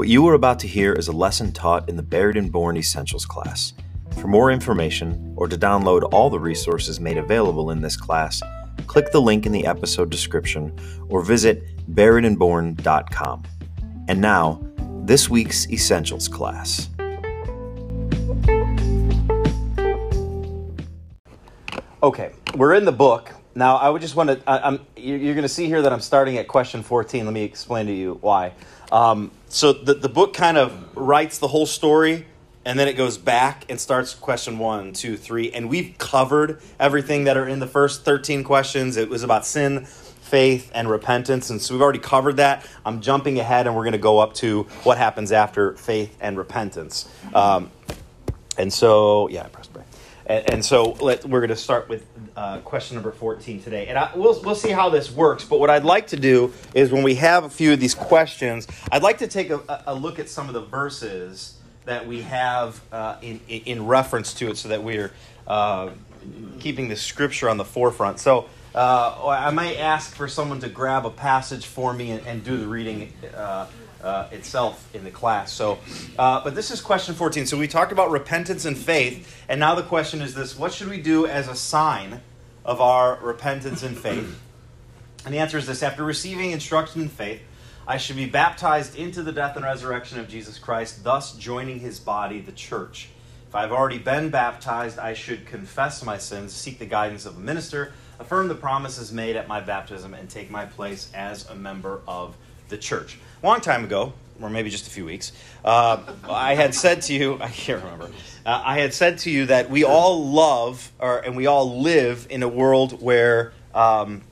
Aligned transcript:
What 0.00 0.08
you 0.08 0.26
are 0.28 0.32
about 0.32 0.58
to 0.60 0.66
hear 0.66 0.94
is 0.94 1.08
a 1.08 1.12
lesson 1.12 1.52
taught 1.52 1.86
in 1.86 1.96
the 1.96 2.02
Buried 2.02 2.38
and 2.38 2.50
Born 2.50 2.78
Essentials 2.78 3.26
class. 3.26 3.74
For 4.18 4.28
more 4.28 4.50
information 4.50 5.34
or 5.36 5.46
to 5.46 5.58
download 5.58 6.10
all 6.10 6.30
the 6.30 6.38
resources 6.38 6.98
made 6.98 7.18
available 7.18 7.70
in 7.70 7.82
this 7.82 7.98
class, 7.98 8.40
click 8.86 9.12
the 9.12 9.20
link 9.20 9.44
in 9.44 9.52
the 9.52 9.66
episode 9.66 10.08
description 10.08 10.72
or 11.10 11.20
visit 11.20 11.62
buriedandborn.com. 11.94 13.42
And 14.08 14.22
now, 14.22 14.66
this 15.02 15.28
week's 15.28 15.68
Essentials 15.68 16.28
class. 16.28 16.88
Okay, 22.02 22.32
we're 22.56 22.72
in 22.72 22.86
the 22.86 22.96
book. 22.96 23.34
Now, 23.54 23.76
I 23.76 23.90
would 23.90 24.00
just 24.00 24.16
want 24.16 24.30
to, 24.30 24.40
I, 24.48 24.66
am 24.66 24.86
you're 24.96 25.34
going 25.34 25.42
to 25.42 25.48
see 25.48 25.66
here 25.66 25.82
that 25.82 25.92
I'm 25.92 26.00
starting 26.00 26.38
at 26.38 26.48
question 26.48 26.82
14. 26.82 27.26
Let 27.26 27.34
me 27.34 27.42
explain 27.42 27.84
to 27.84 27.92
you 27.92 28.16
why. 28.22 28.54
Um, 28.92 29.30
so 29.48 29.72
the, 29.72 29.94
the 29.94 30.08
book 30.08 30.34
kind 30.34 30.56
of 30.56 30.96
writes 30.96 31.38
the 31.38 31.48
whole 31.48 31.66
story 31.66 32.26
and 32.64 32.78
then 32.78 32.88
it 32.88 32.94
goes 32.94 33.16
back 33.16 33.64
and 33.68 33.80
starts 33.80 34.14
question 34.14 34.58
one, 34.58 34.92
two, 34.92 35.16
three, 35.16 35.50
and 35.50 35.68
we've 35.68 35.94
covered 35.98 36.60
everything 36.78 37.24
that 37.24 37.36
are 37.36 37.48
in 37.48 37.58
the 37.58 37.66
first 37.66 38.04
13 38.04 38.44
questions. 38.44 38.96
It 38.96 39.08
was 39.08 39.22
about 39.22 39.46
sin, 39.46 39.86
faith, 39.86 40.70
and 40.74 40.88
repentance, 40.90 41.48
and 41.50 41.60
so 41.60 41.74
we've 41.74 41.82
already 41.82 42.00
covered 42.00 42.36
that. 42.36 42.66
I'm 42.84 43.00
jumping 43.00 43.38
ahead, 43.38 43.66
and 43.66 43.74
we're 43.74 43.84
going 43.84 43.92
to 43.92 43.98
go 43.98 44.18
up 44.18 44.34
to 44.34 44.64
what 44.84 44.98
happens 44.98 45.32
after 45.32 45.74
faith 45.76 46.16
and 46.20 46.36
repentance. 46.36 47.08
Um, 47.34 47.70
and 48.58 48.70
so, 48.70 49.28
yeah. 49.28 49.48
And, 50.30 50.50
and 50.50 50.64
so 50.64 50.92
let, 51.00 51.24
we're 51.24 51.40
going 51.40 51.50
to 51.50 51.56
start 51.56 51.88
with 51.88 52.06
uh, 52.36 52.58
question 52.60 52.94
number 52.94 53.10
14 53.10 53.60
today. 53.62 53.88
And 53.88 53.98
I, 53.98 54.12
we'll, 54.14 54.40
we'll 54.42 54.54
see 54.54 54.70
how 54.70 54.88
this 54.88 55.10
works. 55.10 55.44
But 55.44 55.58
what 55.58 55.70
I'd 55.70 55.84
like 55.84 56.06
to 56.08 56.16
do 56.16 56.52
is 56.72 56.92
when 56.92 57.02
we 57.02 57.16
have 57.16 57.42
a 57.42 57.50
few 57.50 57.72
of 57.72 57.80
these 57.80 57.96
questions, 57.96 58.68
I'd 58.92 59.02
like 59.02 59.18
to 59.18 59.26
take 59.26 59.50
a, 59.50 59.82
a 59.88 59.94
look 59.94 60.20
at 60.20 60.28
some 60.28 60.46
of 60.46 60.54
the 60.54 60.60
verses 60.60 61.56
that 61.84 62.06
we 62.06 62.22
have 62.22 62.80
uh, 62.92 63.16
in, 63.22 63.40
in 63.48 63.86
reference 63.86 64.32
to 64.34 64.48
it 64.50 64.56
so 64.56 64.68
that 64.68 64.84
we're 64.84 65.10
uh, 65.48 65.90
keeping 66.60 66.88
the 66.88 66.96
scripture 66.96 67.50
on 67.50 67.56
the 67.56 67.64
forefront. 67.64 68.20
So 68.20 68.48
uh, 68.72 69.26
I 69.26 69.50
might 69.50 69.78
ask 69.78 70.14
for 70.14 70.28
someone 70.28 70.60
to 70.60 70.68
grab 70.68 71.06
a 71.06 71.10
passage 71.10 71.66
for 71.66 71.92
me 71.92 72.12
and, 72.12 72.24
and 72.24 72.44
do 72.44 72.56
the 72.56 72.68
reading 72.68 73.12
uh, 74.02 74.28
itself 74.32 74.88
in 74.94 75.04
the 75.04 75.10
class. 75.10 75.52
So, 75.52 75.78
uh, 76.18 76.42
but 76.42 76.54
this 76.54 76.70
is 76.70 76.80
question 76.80 77.14
14. 77.14 77.46
So 77.46 77.58
we 77.58 77.68
talked 77.68 77.92
about 77.92 78.10
repentance 78.10 78.64
and 78.64 78.76
faith, 78.76 79.42
and 79.48 79.60
now 79.60 79.74
the 79.74 79.82
question 79.82 80.20
is 80.22 80.34
this 80.34 80.58
what 80.58 80.72
should 80.72 80.88
we 80.88 81.00
do 81.00 81.26
as 81.26 81.48
a 81.48 81.54
sign 81.54 82.20
of 82.64 82.80
our 82.80 83.16
repentance 83.22 83.82
and 83.82 83.96
faith? 83.96 84.40
And 85.24 85.34
the 85.34 85.38
answer 85.38 85.58
is 85.58 85.66
this 85.66 85.82
after 85.82 86.04
receiving 86.04 86.50
instruction 86.50 87.02
in 87.02 87.08
faith, 87.08 87.42
I 87.86 87.96
should 87.96 88.16
be 88.16 88.26
baptized 88.26 88.96
into 88.96 89.22
the 89.22 89.32
death 89.32 89.56
and 89.56 89.64
resurrection 89.64 90.18
of 90.20 90.28
Jesus 90.28 90.58
Christ, 90.58 91.02
thus 91.02 91.36
joining 91.36 91.80
his 91.80 91.98
body, 91.98 92.40
the 92.40 92.52
church. 92.52 93.08
If 93.48 93.54
I've 93.56 93.72
already 93.72 93.98
been 93.98 94.30
baptized, 94.30 94.98
I 94.98 95.12
should 95.12 95.44
confess 95.44 96.04
my 96.04 96.16
sins, 96.16 96.52
seek 96.52 96.78
the 96.78 96.86
guidance 96.86 97.26
of 97.26 97.36
a 97.36 97.40
minister, 97.40 97.92
affirm 98.20 98.46
the 98.46 98.54
promises 98.54 99.12
made 99.12 99.34
at 99.34 99.48
my 99.48 99.60
baptism, 99.60 100.14
and 100.14 100.30
take 100.30 100.52
my 100.52 100.66
place 100.66 101.10
as 101.14 101.48
a 101.50 101.56
member 101.56 102.00
of 102.06 102.36
the 102.70 102.78
church. 102.78 103.18
A 103.42 103.46
long 103.46 103.60
time 103.60 103.84
ago, 103.84 104.12
or 104.40 104.48
maybe 104.48 104.70
just 104.70 104.86
a 104.86 104.90
few 104.90 105.04
weeks, 105.04 105.32
uh, 105.64 105.98
I 106.28 106.54
had 106.54 106.74
said 106.74 107.02
to 107.02 107.12
you, 107.12 107.34
I 107.40 107.48
can't 107.48 107.82
remember, 107.82 108.10
uh, 108.46 108.62
I 108.64 108.78
had 108.80 108.94
said 108.94 109.18
to 109.18 109.30
you 109.30 109.46
that 109.46 109.68
we 109.68 109.84
all 109.84 110.24
love 110.24 110.90
or, 110.98 111.18
and 111.18 111.36
we 111.36 111.46
all 111.46 111.80
live 111.80 112.26
in 112.30 112.42
a 112.42 112.48
world 112.48 113.02
where 113.02 113.52
um, 113.74 114.22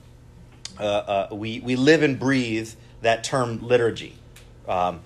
uh, 0.79 0.83
uh 0.83 1.27
we, 1.31 1.59
we 1.59 1.75
live 1.75 2.03
and 2.03 2.17
breathe 2.17 2.71
that 3.01 3.23
term 3.23 3.65
liturgy. 3.65 4.15
Um, 4.67 5.01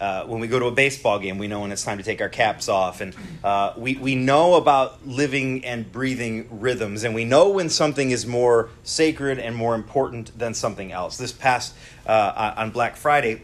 uh, 0.00 0.24
when 0.24 0.40
we 0.40 0.48
go 0.48 0.58
to 0.58 0.64
a 0.66 0.70
baseball 0.70 1.18
game, 1.18 1.36
we 1.36 1.46
know 1.46 1.60
when 1.60 1.70
it's 1.70 1.84
time 1.84 1.98
to 1.98 2.04
take 2.04 2.22
our 2.22 2.28
caps 2.28 2.68
off. 2.68 3.02
And 3.02 3.14
uh, 3.44 3.74
we, 3.76 3.96
we 3.96 4.14
know 4.14 4.54
about 4.54 5.06
living 5.06 5.62
and 5.64 5.90
breathing 5.92 6.48
rhythms, 6.50 7.04
and 7.04 7.14
we 7.14 7.26
know 7.26 7.50
when 7.50 7.68
something 7.68 8.10
is 8.10 8.26
more 8.26 8.70
sacred 8.82 9.38
and 9.38 9.54
more 9.54 9.74
important 9.74 10.36
than 10.38 10.54
something 10.54 10.90
else. 10.90 11.18
This 11.18 11.32
past 11.32 11.74
uh, 12.10 12.54
on 12.56 12.70
Black 12.70 12.96
Friday, 12.96 13.42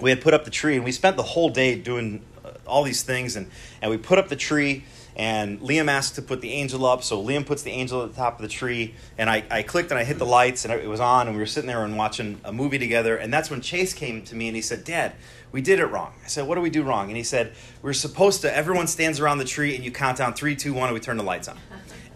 we 0.00 0.10
had 0.10 0.20
put 0.20 0.34
up 0.34 0.44
the 0.44 0.50
tree, 0.50 0.76
and 0.76 0.84
we 0.84 0.92
spent 0.92 1.16
the 1.16 1.22
whole 1.22 1.50
day 1.50 1.74
doing 1.74 2.22
uh, 2.44 2.52
all 2.66 2.82
these 2.82 3.02
things, 3.02 3.36
and, 3.36 3.50
and 3.82 3.90
we 3.90 3.96
put 3.96 4.18
up 4.18 4.28
the 4.28 4.36
tree 4.36 4.84
and 5.18 5.60
Liam 5.60 5.88
asked 5.88 6.14
to 6.14 6.22
put 6.22 6.40
the 6.40 6.52
angel 6.52 6.86
up, 6.86 7.02
so 7.02 7.20
Liam 7.22 7.44
puts 7.44 7.62
the 7.62 7.72
angel 7.72 8.04
at 8.04 8.10
the 8.10 8.16
top 8.16 8.36
of 8.36 8.42
the 8.42 8.48
tree, 8.48 8.94
and 9.18 9.28
I, 9.28 9.42
I 9.50 9.62
clicked 9.62 9.90
and 9.90 9.98
I 9.98 10.04
hit 10.04 10.18
the 10.18 10.26
lights, 10.26 10.64
and 10.64 10.72
it 10.72 10.88
was 10.88 11.00
on, 11.00 11.26
and 11.26 11.36
we 11.36 11.42
were 11.42 11.46
sitting 11.46 11.66
there 11.66 11.84
and 11.84 11.96
watching 11.96 12.40
a 12.44 12.52
movie 12.52 12.78
together, 12.78 13.16
and 13.16 13.34
that's 13.34 13.50
when 13.50 13.60
Chase 13.60 13.92
came 13.92 14.22
to 14.22 14.36
me 14.36 14.46
and 14.46 14.54
he 14.54 14.62
said, 14.62 14.84
Dad, 14.84 15.14
we 15.50 15.60
did 15.60 15.80
it 15.80 15.86
wrong. 15.86 16.12
I 16.24 16.28
said, 16.28 16.46
What 16.46 16.54
do 16.54 16.60
we 16.60 16.70
do 16.70 16.84
wrong? 16.84 17.08
And 17.08 17.16
he 17.16 17.24
said, 17.24 17.52
We're 17.82 17.94
supposed 17.94 18.42
to, 18.42 18.56
everyone 18.56 18.86
stands 18.86 19.18
around 19.18 19.38
the 19.38 19.44
tree, 19.44 19.74
and 19.74 19.84
you 19.84 19.90
count 19.90 20.18
down 20.18 20.34
three, 20.34 20.54
two, 20.54 20.72
one, 20.72 20.84
and 20.84 20.94
we 20.94 21.00
turn 21.00 21.16
the 21.16 21.24
lights 21.24 21.48
on. 21.48 21.58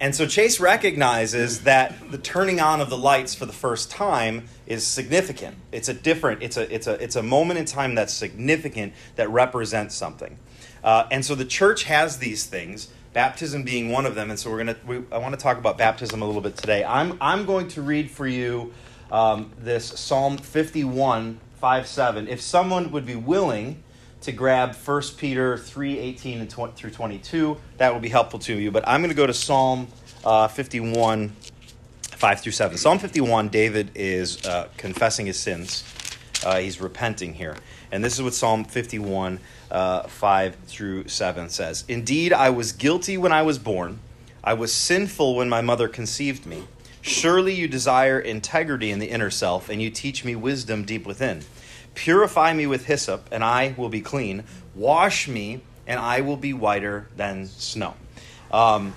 And 0.03 0.17
so 0.17 0.27
Chase 0.27 0.59
recognizes 0.59 1.61
that 1.61 1.95
the 2.11 2.19
turning 2.19 2.59
on 2.59 2.81
of 2.81 2.91
the 2.91 2.99
lights 2.99 3.37
for 3.37 3.47
the 3.47 3.53
first 3.53 3.89
time 3.89 4.49
is 4.67 4.85
significant. 4.85 5.57
It's 5.71 5.89
a 5.89 5.95
different, 5.95 6.43
it's 6.43 6.57
a, 6.57 6.75
it's 6.75 6.89
a, 6.89 7.01
it's 7.01 7.15
a 7.15 7.23
moment 7.23 7.61
in 7.61 7.67
time 7.67 7.95
that's 7.95 8.13
significant 8.13 8.95
that 9.15 9.31
represents 9.31 9.95
something. 9.95 10.41
Uh, 10.83 11.07
and 11.13 11.25
so 11.25 11.37
the 11.37 11.45
church 11.45 11.85
has 11.85 12.19
these 12.19 12.47
things, 12.47 12.89
baptism 13.13 13.63
being 13.63 13.93
one 13.93 14.05
of 14.05 14.17
them. 14.17 14.29
And 14.29 14.37
so 14.37 14.51
we're 14.51 14.59
gonna. 14.59 14.77
We, 14.85 15.05
I 15.13 15.19
want 15.19 15.35
to 15.35 15.41
talk 15.41 15.57
about 15.57 15.79
baptism 15.79 16.21
a 16.21 16.27
little 16.27 16.41
bit 16.41 16.57
today. 16.57 16.83
I'm 16.83 17.17
I'm 17.21 17.47
going 17.47 17.69
to 17.69 17.83
read 17.83 18.11
for 18.11 18.27
you 18.27 18.75
um, 19.13 19.53
this 19.57 19.87
Psalm 19.87 20.37
51, 20.37 21.39
5, 21.61 21.87
7. 21.87 22.27
If 22.27 22.41
someone 22.41 22.91
would 22.91 23.07
be 23.07 23.15
willing 23.15 23.85
to 24.23 24.33
grab 24.33 24.75
1 24.75 25.03
Peter 25.17 25.59
3, 25.59 25.99
18 25.99 26.41
and 26.41 26.51
20, 26.51 26.73
through 26.75 26.91
22, 26.91 27.57
that 27.79 27.93
will 27.93 28.01
be 28.01 28.09
helpful 28.09 28.39
to 28.41 28.57
you. 28.57 28.71
But 28.71 28.87
I'm 28.87 29.01
going 29.01 29.11
to 29.11 29.17
go 29.17 29.27
to 29.27 29.35
Psalm 29.35 29.89
uh, 30.25 30.49
51, 30.49 31.33
5 32.03 32.41
through 32.41 32.53
7. 32.53 32.79
Psalm 32.79 32.99
51, 32.99 33.49
David 33.49 33.91
is 33.95 34.45
uh, 34.47 34.69
confessing 34.77 35.27
his 35.27 35.39
sins. 35.39 35.85
Uh, 36.45 36.59
he's 36.59 36.81
repenting 36.81 37.35
here. 37.35 37.57
And 37.91 38.03
this 38.03 38.15
is 38.15 38.23
what 38.23 38.35
Psalm 38.35 38.65
51 38.65 39.39
uh, 39.71 40.03
5 40.05 40.57
through 40.67 41.09
7 41.09 41.49
says 41.49 41.85
Indeed, 41.89 42.33
I 42.33 42.51
was 42.51 42.73
guilty 42.73 43.19
when 43.19 43.33
I 43.33 43.43
was 43.43 43.59
born, 43.59 43.99
I 44.43 44.55
was 44.55 44.73
sinful 44.73 45.37
when 45.37 45.49
my 45.49 45.61
mother 45.61 45.89
conceived 45.89 46.47
me. 46.47 46.65
Surely 47.01 47.53
you 47.53 47.67
desire 47.67 48.21
integrity 48.21 48.93
in 48.93 49.01
the 49.01 49.07
inner 49.07 49.31
self, 49.31 49.69
and 49.69 49.83
you 49.83 49.91
teach 49.91 50.25
me 50.25 50.37
wisdom 50.37 50.85
deep 50.85 51.05
within. 51.05 51.43
Purify 51.95 52.53
me 52.53 52.67
with 52.67 52.87
hyssop, 52.87 53.29
and 53.31 53.45
I 53.45 53.75
will 53.77 53.89
be 53.89 54.01
clean. 54.01 54.45
Wash 54.75 55.29
me, 55.29 55.61
and 55.87 56.01
I 56.01 56.21
will 56.21 56.37
be 56.37 56.53
whiter 56.53 57.07
than 57.17 57.47
snow. 57.47 57.95
Um, 58.51 58.95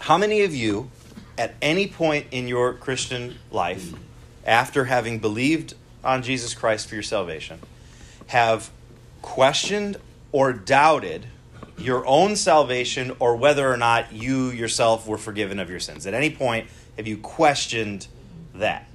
how 0.00 0.16
many 0.16 0.42
of 0.42 0.54
you, 0.54 0.90
at 1.36 1.54
any 1.60 1.86
point 1.86 2.26
in 2.30 2.48
your 2.48 2.74
Christian 2.74 3.38
life, 3.50 3.92
after 4.44 4.84
having 4.86 5.18
believed 5.18 5.74
on 6.02 6.22
Jesus 6.22 6.54
Christ 6.54 6.88
for 6.88 6.94
your 6.94 7.02
salvation, 7.02 7.60
have 8.28 8.70
questioned 9.22 9.96
or 10.32 10.52
doubted 10.52 11.26
your 11.78 12.06
own 12.06 12.36
salvation 12.36 13.12
or 13.18 13.36
whether 13.36 13.70
or 13.70 13.76
not 13.76 14.12
you 14.12 14.50
yourself 14.50 15.06
were 15.06 15.18
forgiven 15.18 15.58
of 15.58 15.70
your 15.70 15.80
sins? 15.80 16.06
At 16.06 16.14
any 16.14 16.30
point, 16.30 16.68
have 16.96 17.06
you 17.06 17.16
questioned 17.18 18.06
that? 18.54 18.86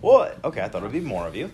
What? 0.00 0.38
Okay, 0.44 0.60
I 0.60 0.68
thought 0.68 0.82
it 0.82 0.84
would 0.84 0.92
be 0.92 1.00
more 1.00 1.26
of 1.26 1.36
you. 1.36 1.50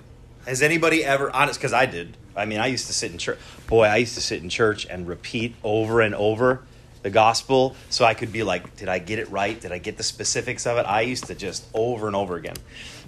Has 0.48 0.62
anybody 0.62 1.04
ever, 1.04 1.30
honest, 1.30 1.60
because 1.60 1.74
I 1.74 1.84
did. 1.84 2.16
I 2.34 2.46
mean, 2.46 2.58
I 2.58 2.68
used 2.68 2.86
to 2.86 2.94
sit 2.94 3.12
in 3.12 3.18
church. 3.18 3.38
Boy, 3.66 3.84
I 3.84 3.98
used 3.98 4.14
to 4.14 4.22
sit 4.22 4.42
in 4.42 4.48
church 4.48 4.86
and 4.86 5.06
repeat 5.06 5.54
over 5.62 6.00
and 6.00 6.14
over 6.14 6.62
the 7.02 7.10
gospel 7.10 7.76
so 7.90 8.06
I 8.06 8.14
could 8.14 8.32
be 8.32 8.42
like, 8.42 8.74
did 8.76 8.88
I 8.88 8.98
get 8.98 9.18
it 9.18 9.30
right? 9.30 9.60
Did 9.60 9.72
I 9.72 9.78
get 9.78 9.98
the 9.98 10.02
specifics 10.02 10.66
of 10.66 10.78
it? 10.78 10.86
I 10.86 11.02
used 11.02 11.26
to 11.26 11.34
just 11.34 11.66
over 11.74 12.06
and 12.06 12.16
over 12.16 12.36
again. 12.36 12.56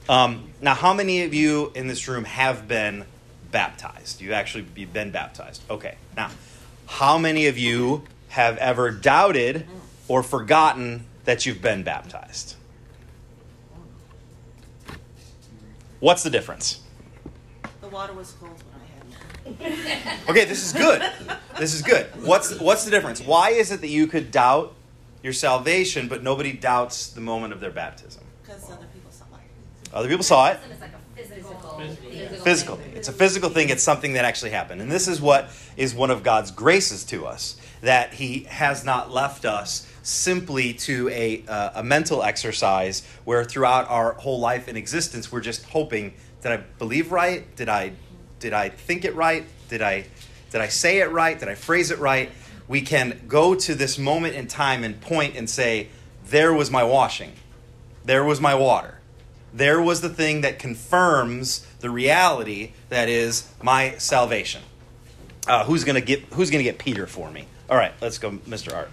Um, 0.07 0.51
now, 0.61 0.75
how 0.75 0.93
many 0.93 1.23
of 1.23 1.33
you 1.33 1.73
in 1.75 1.87
this 1.87 2.07
room 2.09 2.25
have 2.25 2.69
been 2.69 3.07
baptized? 3.51 4.21
You've 4.21 4.33
actually 4.33 4.65
been 4.85 5.11
baptized. 5.11 5.63
Okay. 5.71 5.95
Now, 6.19 6.31
how 6.85 7.17
many 7.17 7.47
of 7.47 7.57
you 7.57 8.03
have 8.29 8.59
ever 8.59 8.91
doubted 8.91 9.67
or 10.09 10.23
forgotten 10.23 11.07
that 11.25 11.47
you've 11.47 11.63
been 11.63 11.85
baptized? 11.85 12.57
What's 16.01 16.23
the 16.23 16.31
difference? 16.31 16.83
The 17.91 17.97
water 17.97 18.13
was 18.13 18.33
cold 18.39 18.53
when 18.71 19.59
I 19.59 19.65
had 19.67 20.21
it. 20.23 20.31
Okay, 20.31 20.45
this 20.45 20.65
is 20.65 20.73
good. 20.73 21.03
This 21.59 21.75
is 21.75 21.83
good. 21.83 22.07
What's 22.25 22.57
what's 22.61 22.85
the 22.85 22.91
difference? 22.93 23.21
Why 23.21 23.51
is 23.51 23.73
it 23.73 23.81
that 23.81 23.89
you 23.89 24.07
could 24.07 24.31
doubt 24.31 24.75
your 25.25 25.33
salvation, 25.33 26.07
but 26.07 26.23
nobody 26.23 26.53
doubts 26.53 27.09
the 27.09 27.21
moment 27.21 27.53
of 27.53 27.59
their 27.59 27.73
baptism? 27.73 28.23
Because 28.43 28.71
other 28.71 28.87
people 28.95 29.11
saw 29.11 29.25
it. 29.25 29.93
Other 29.93 30.09
people 30.09 30.23
saw 30.23 30.51
it. 30.51 30.61
It's 30.71 30.81
like 30.81 30.93
a 30.93 31.21
physical. 31.21 31.81
Physical. 32.45 32.79
It's 32.95 33.09
a 33.09 33.13
physical 33.13 33.51
thing. 33.51 33.71
It's 33.71 33.83
something 33.83 34.13
that 34.13 34.25
actually 34.25 34.53
happened. 34.53 34.81
And 34.81 34.91
this 34.93 35.09
is 35.09 35.21
what 35.21 35.51
is 35.77 35.93
one 35.93 36.13
of 36.13 36.23
God's 36.23 36.53
graces 36.53 37.03
to 37.07 37.27
us 37.27 37.57
that 37.81 38.15
He 38.15 38.45
has 38.45 38.85
not 38.85 39.11
left 39.11 39.45
us 39.45 39.91
simply 40.03 40.73
to 40.75 41.09
a, 41.11 41.45
uh, 41.49 41.81
a 41.81 41.83
mental 41.83 42.23
exercise 42.23 43.03
where 43.25 43.45
throughout 43.45 43.89
our 43.91 44.13
whole 44.13 44.39
life 44.39 44.69
and 44.69 44.79
existence 44.79 45.31
we're 45.31 45.41
just 45.41 45.65
hoping 45.65 46.15
did 46.43 46.53
I 46.53 46.57
believe 46.79 47.13
right? 47.13 47.45
Did 47.57 47.69
I 47.69 47.93
did 48.39 48.53
I 48.53 48.71
think 48.71 49.05
it 49.05 49.15
right? 49.15 49.47
Did 49.69 49.83
I 49.83 50.07
did 50.51 50.61
I 50.61 50.69
say 50.69 51.01
it 51.01 51.11
right? 51.11 51.39
Did 51.39 51.49
I 51.49 51.55
phrase 51.55 51.91
it 51.91 51.99
right? 51.99 52.31
We 52.67 52.83
can 52.83 53.21
go 53.29 53.55
to 53.55 53.75
this 53.75 53.99
moment 53.99 54.35
in 54.35 54.47
time 54.47 54.85
and 54.85 55.01
point 55.01 55.37
and 55.37 55.51
say, 55.51 55.89
there 56.25 56.55
was 56.55 56.71
my 56.71 56.85
washing. 56.85 57.33
There 58.05 58.25
was 58.25 58.41
my 58.41 58.55
water. 58.55 58.99
There 59.53 59.83
was 59.83 60.01
the 60.01 60.09
thing 60.09 60.43
that 60.43 60.59
confirms 60.59 61.67
the 61.81 61.91
reality 61.91 62.73
that 62.89 63.09
is 63.09 63.49
my 63.63 63.97
salvation. 63.99 64.63
Uh, 65.47 65.65
who's 65.65 65.85
gonna 65.85 66.01
get 66.01 66.21
Who's 66.35 66.51
gonna 66.51 66.63
get 66.63 66.79
Peter 66.79 67.07
for 67.07 67.31
me? 67.31 67.47
All 67.69 67.77
right, 67.77 67.93
let's 68.01 68.19
go, 68.19 68.31
Mr. 68.31 68.75
Art. 68.75 68.91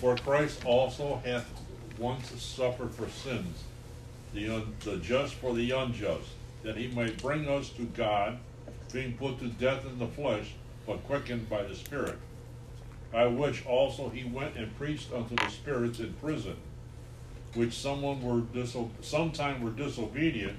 For 0.00 0.16
Christ 0.16 0.64
also 0.64 1.22
hath 1.24 1.48
once 1.98 2.28
suffered 2.42 2.92
for 2.94 3.08
sins, 3.08 3.62
the, 4.32 4.62
the 4.80 4.96
just 4.98 5.34
for 5.34 5.54
the 5.54 5.70
unjust, 5.70 6.28
that 6.62 6.76
he 6.76 6.88
might 6.88 7.20
bring 7.20 7.48
us 7.48 7.68
to 7.70 7.82
God, 7.82 8.38
being 8.92 9.16
put 9.16 9.38
to 9.40 9.48
death 9.48 9.84
in 9.86 9.98
the 9.98 10.06
flesh, 10.06 10.54
but 10.86 11.04
quickened 11.04 11.48
by 11.48 11.62
the 11.62 11.74
Spirit. 11.74 12.18
By 13.12 13.26
which 13.26 13.66
also 13.66 14.08
he 14.08 14.24
went 14.24 14.56
and 14.56 14.76
preached 14.76 15.12
unto 15.12 15.36
the 15.36 15.48
spirits 15.48 16.00
in 16.00 16.14
prison, 16.14 16.56
which 17.54 17.74
someone 17.74 18.22
were 18.22 18.40
diso- 18.40 18.90
sometime 19.00 19.62
were 19.62 19.70
disobedient, 19.70 20.56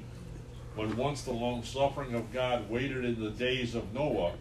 when 0.75 0.95
once 0.95 1.23
the 1.23 1.31
long 1.31 1.63
suffering 1.63 2.13
of 2.13 2.31
God 2.31 2.69
waited 2.69 3.05
in 3.05 3.19
the 3.19 3.29
days 3.29 3.75
of 3.75 3.93
Noah, 3.93 4.33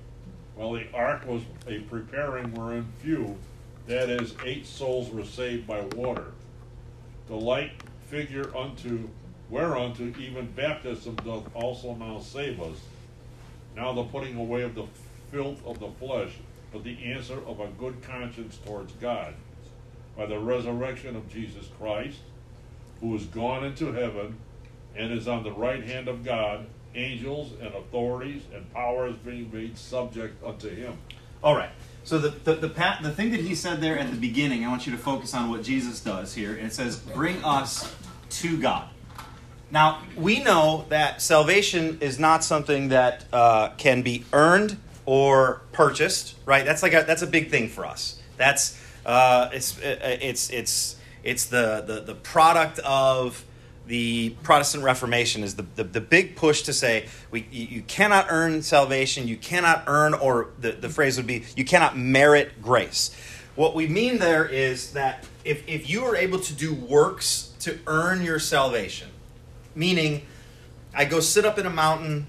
while 0.55 0.73
the 0.73 0.87
ark 0.93 1.27
was 1.27 1.43
a 1.67 1.81
preparing 1.81 2.53
wherein 2.55 2.87
few, 3.01 3.39
that 3.87 4.09
is, 4.09 4.35
eight 4.45 4.67
souls 4.67 5.11
were 5.11 5.25
saved 5.25 5.67
by 5.67 5.81
water. 5.81 6.33
The 7.29 7.35
like 7.35 7.73
figure 8.09 8.55
unto 8.57 9.09
whereunto 9.53 10.11
even 10.19 10.51
baptism 10.53 11.15
doth 11.17 11.45
also 11.55 11.95
now 11.95 12.19
save 12.19 12.59
us. 12.61 12.79
Now 13.77 13.93
the 13.93 14.05
putting 14.05 14.37
away 14.37 14.63
of 14.63 14.75
the 14.75 14.87
filth 15.31 15.65
of 15.67 15.79
the 15.79 15.91
flesh, 15.91 16.33
but 16.73 16.85
the 16.85 16.97
answer 17.05 17.39
of 17.47 17.61
a 17.61 17.69
good 17.79 18.03
conscience 18.03 18.59
towards 18.65 18.93
God, 18.95 19.35
by 20.17 20.25
the 20.25 20.39
resurrection 20.39 21.15
of 21.17 21.31
Jesus 21.31 21.67
Christ, 21.79 22.19
who 23.01 23.15
is 23.15 23.27
gone 23.27 23.63
into 23.63 23.93
heaven 23.93 24.37
and 24.97 25.13
is 25.13 25.29
on 25.29 25.43
the 25.43 25.53
right 25.53 25.85
hand 25.85 26.09
of 26.09 26.25
God, 26.25 26.65
angels 26.95 27.53
and 27.61 27.75
authorities 27.75 28.43
and 28.55 28.73
powers 28.73 29.17
being 29.17 29.51
made 29.53 29.77
subject 29.77 30.43
unto 30.43 30.71
him. 30.71 30.97
All 31.45 31.55
right. 31.55 31.71
So 32.05 32.19
the 32.19 32.31
the 32.31 32.55
the, 32.55 32.69
pat, 32.71 33.03
the 33.03 33.13
thing 33.13 33.31
that 33.33 33.41
he 33.41 33.55
said 33.55 33.83
there 33.83 33.99
at 33.99 34.11
the 34.11 34.17
beginning, 34.17 34.65
I 34.65 34.69
want 34.69 34.87
you 34.87 34.93
to 34.93 34.99
focus 34.99 35.35
on 35.35 35.51
what 35.51 35.63
Jesus 35.63 36.01
does 36.01 36.35
here, 36.35 36.55
and 36.55 36.67
it 36.67 36.73
says, 36.73 36.97
"Bring 36.97 37.45
us 37.45 37.95
to 38.31 38.59
God." 38.59 38.89
Now 39.73 40.03
we 40.17 40.45
know 40.45 40.85
that 40.91 41.23
salvation 41.23 41.97
is 42.03 42.19
not 42.19 42.45
something 42.45 42.89
that 42.89 43.25
uh, 43.33 43.71
can 43.79 44.03
be 44.03 44.25
earned 44.35 44.77
or 45.07 45.63
purchased, 45.73 46.37
right? 46.45 46.65
That's 46.65 46.83
like 46.83 46.93
a, 46.93 47.05
that's 47.07 47.23
a 47.23 47.27
big 47.27 47.51
thing 47.51 47.71
for 47.71 47.87
us. 47.87 48.21
That's 48.37 48.79
uh, 49.07 49.49
it's 49.51 49.79
it's 49.81 50.51
it's 50.51 50.97
it's 51.25 51.47
the, 51.47 51.83
the 51.87 52.01
the 52.03 52.15
product 52.15 52.81
of 52.81 53.45
the 53.87 54.37
Protestant 54.43 54.85
Reformation 54.85 55.43
is 55.43 55.57
the, 55.57 55.67
the, 55.75 55.83
the, 55.83 56.01
big 56.01 56.37
push 56.37 56.63
to 56.63 56.73
say 56.73 57.09
we, 57.33 57.49
you, 57.51 57.67
you 57.67 57.83
cannot 57.83 58.27
earn 58.31 58.63
salvation, 58.63 59.27
you 59.27 59.37
cannot 59.37 59.83
earn, 59.89 60.15
or 60.15 60.51
the, 60.61 60.71
the 60.71 60.89
phrase 60.89 61.17
would 61.17 61.27
be, 61.27 61.45
you 61.57 61.65
cannot 61.65 61.99
merit 61.99 62.63
grace. 62.63 63.15
What 63.57 63.75
we 63.75 63.89
mean 63.89 64.19
there 64.19 64.47
is 64.47 64.93
that 64.93 65.27
if, 65.45 65.67
if 65.69 65.91
you 65.91 66.05
are 66.05 66.15
able 66.15 66.39
to 66.39 66.55
do 66.55 66.73
works 66.73 67.53
to 67.61 67.77
earn 67.89 68.23
your 68.23 68.39
salvation, 68.39 69.09
meaning 69.75 70.27
I 70.95 71.05
go 71.05 71.21
sit 71.21 71.45
up 71.45 71.59
in 71.59 71.67
a 71.67 71.71
mountain 71.71 72.27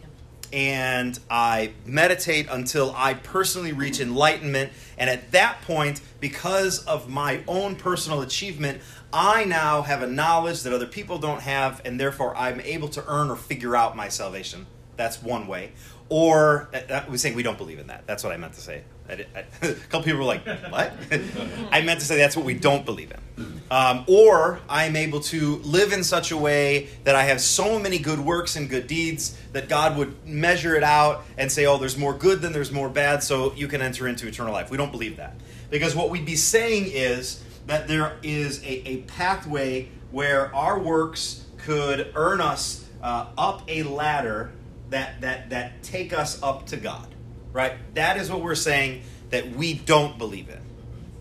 and 0.53 1.19
I 1.31 1.73
meditate 1.85 2.47
until 2.49 2.93
I 2.95 3.15
personally 3.15 3.73
reach 3.73 3.99
enlightenment. 3.99 4.71
And 4.99 5.09
at 5.09 5.31
that 5.31 5.63
point, 5.63 5.99
because 6.19 6.85
of 6.85 7.09
my 7.09 7.43
own 7.47 7.75
personal 7.75 8.21
achievement, 8.21 8.81
I 9.11 9.45
now 9.45 9.81
have 9.81 10.03
a 10.03 10.07
knowledge 10.07 10.61
that 10.63 10.71
other 10.71 10.85
people 10.85 11.17
don't 11.17 11.41
have, 11.41 11.81
and 11.85 11.99
therefore 11.99 12.35
I'm 12.35 12.61
able 12.61 12.87
to 12.89 13.03
earn 13.07 13.31
or 13.31 13.35
figure 13.35 13.75
out 13.75 13.95
my 13.95 14.09
salvation. 14.09 14.67
That's 14.95 15.23
one 15.23 15.47
way. 15.47 15.71
Or 16.13 16.69
uh, 16.91 17.01
we 17.09 17.17
saying 17.17 17.33
we 17.33 17.41
don't 17.41 17.57
believe 17.57 17.79
in 17.79 17.87
that. 17.87 18.05
That's 18.05 18.23
what 18.23 18.31
I 18.31 18.37
meant 18.37 18.53
to 18.53 18.61
say. 18.61 18.83
I 19.09 19.25
I, 19.35 19.45
a 19.67 19.73
couple 19.73 20.03
people 20.03 20.19
were 20.19 20.25
like, 20.25 20.45
"What?" 20.45 20.93
I 21.71 21.81
meant 21.81 22.01
to 22.01 22.05
say 22.05 22.17
that's 22.17 22.37
what 22.37 22.45
we 22.45 22.53
don't 22.53 22.85
believe 22.85 23.11
in. 23.11 23.61
Um, 23.71 24.05
or 24.05 24.59
I'm 24.69 24.95
able 24.95 25.21
to 25.21 25.55
live 25.63 25.91
in 25.91 26.03
such 26.03 26.29
a 26.29 26.37
way 26.37 26.89
that 27.03 27.15
I 27.15 27.23
have 27.23 27.41
so 27.41 27.79
many 27.79 27.97
good 27.97 28.19
works 28.19 28.55
and 28.55 28.69
good 28.69 28.85
deeds 28.85 29.35
that 29.53 29.67
God 29.67 29.97
would 29.97 30.23
measure 30.23 30.75
it 30.75 30.83
out 30.83 31.25
and 31.35 31.51
say, 31.51 31.65
"Oh, 31.65 31.79
there's 31.79 31.97
more 31.97 32.13
good 32.13 32.43
than 32.43 32.53
there's 32.53 32.71
more 32.71 32.89
bad," 32.89 33.23
so 33.23 33.51
you 33.55 33.67
can 33.67 33.81
enter 33.81 34.07
into 34.07 34.27
eternal 34.27 34.53
life. 34.53 34.69
We 34.69 34.77
don't 34.77 34.91
believe 34.91 35.17
that 35.17 35.33
because 35.71 35.95
what 35.95 36.11
we'd 36.11 36.27
be 36.27 36.35
saying 36.35 36.91
is 36.91 37.43
that 37.65 37.87
there 37.87 38.17
is 38.21 38.61
a, 38.63 38.87
a 38.87 38.97
pathway 39.07 39.89
where 40.11 40.53
our 40.53 40.77
works 40.77 41.43
could 41.57 42.11
earn 42.13 42.39
us 42.39 42.87
uh, 43.01 43.25
up 43.35 43.63
a 43.67 43.81
ladder 43.81 44.51
that 44.93 45.21
that 45.21 45.49
that 45.49 45.83
take 45.83 46.13
us 46.13 46.41
up 46.41 46.67
to 46.67 46.77
God. 46.77 47.07
Right? 47.51 47.73
That 47.95 48.17
is 48.17 48.31
what 48.31 48.41
we're 48.41 48.55
saying 48.55 49.03
that 49.29 49.51
we 49.51 49.73
don't 49.73 50.17
believe 50.17 50.49
in. 50.49 50.61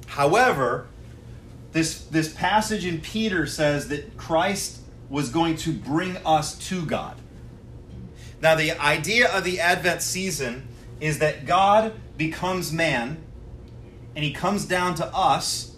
However, 0.07 0.87
this 1.73 2.05
this 2.05 2.33
passage 2.33 2.87
in 2.87 3.01
Peter 3.01 3.47
says 3.47 3.89
that 3.89 4.17
Christ 4.17 4.81
was 5.09 5.31
going 5.31 5.57
to 5.57 5.73
bring 5.73 6.17
us 6.19 6.57
to 6.69 6.87
God. 6.87 7.17
Now 8.41 8.55
the 8.55 8.73
idea 8.73 9.31
of 9.31 9.45
the 9.45 9.61
Advent 9.61 10.03
season 10.03 10.69
is 11.01 11.19
that 11.19 11.47
God 11.47 11.95
becomes 12.17 12.73
man 12.73 13.23
and 14.15 14.25
he 14.25 14.33
comes 14.33 14.65
down 14.65 14.95
to 14.97 15.07
us. 15.15 15.77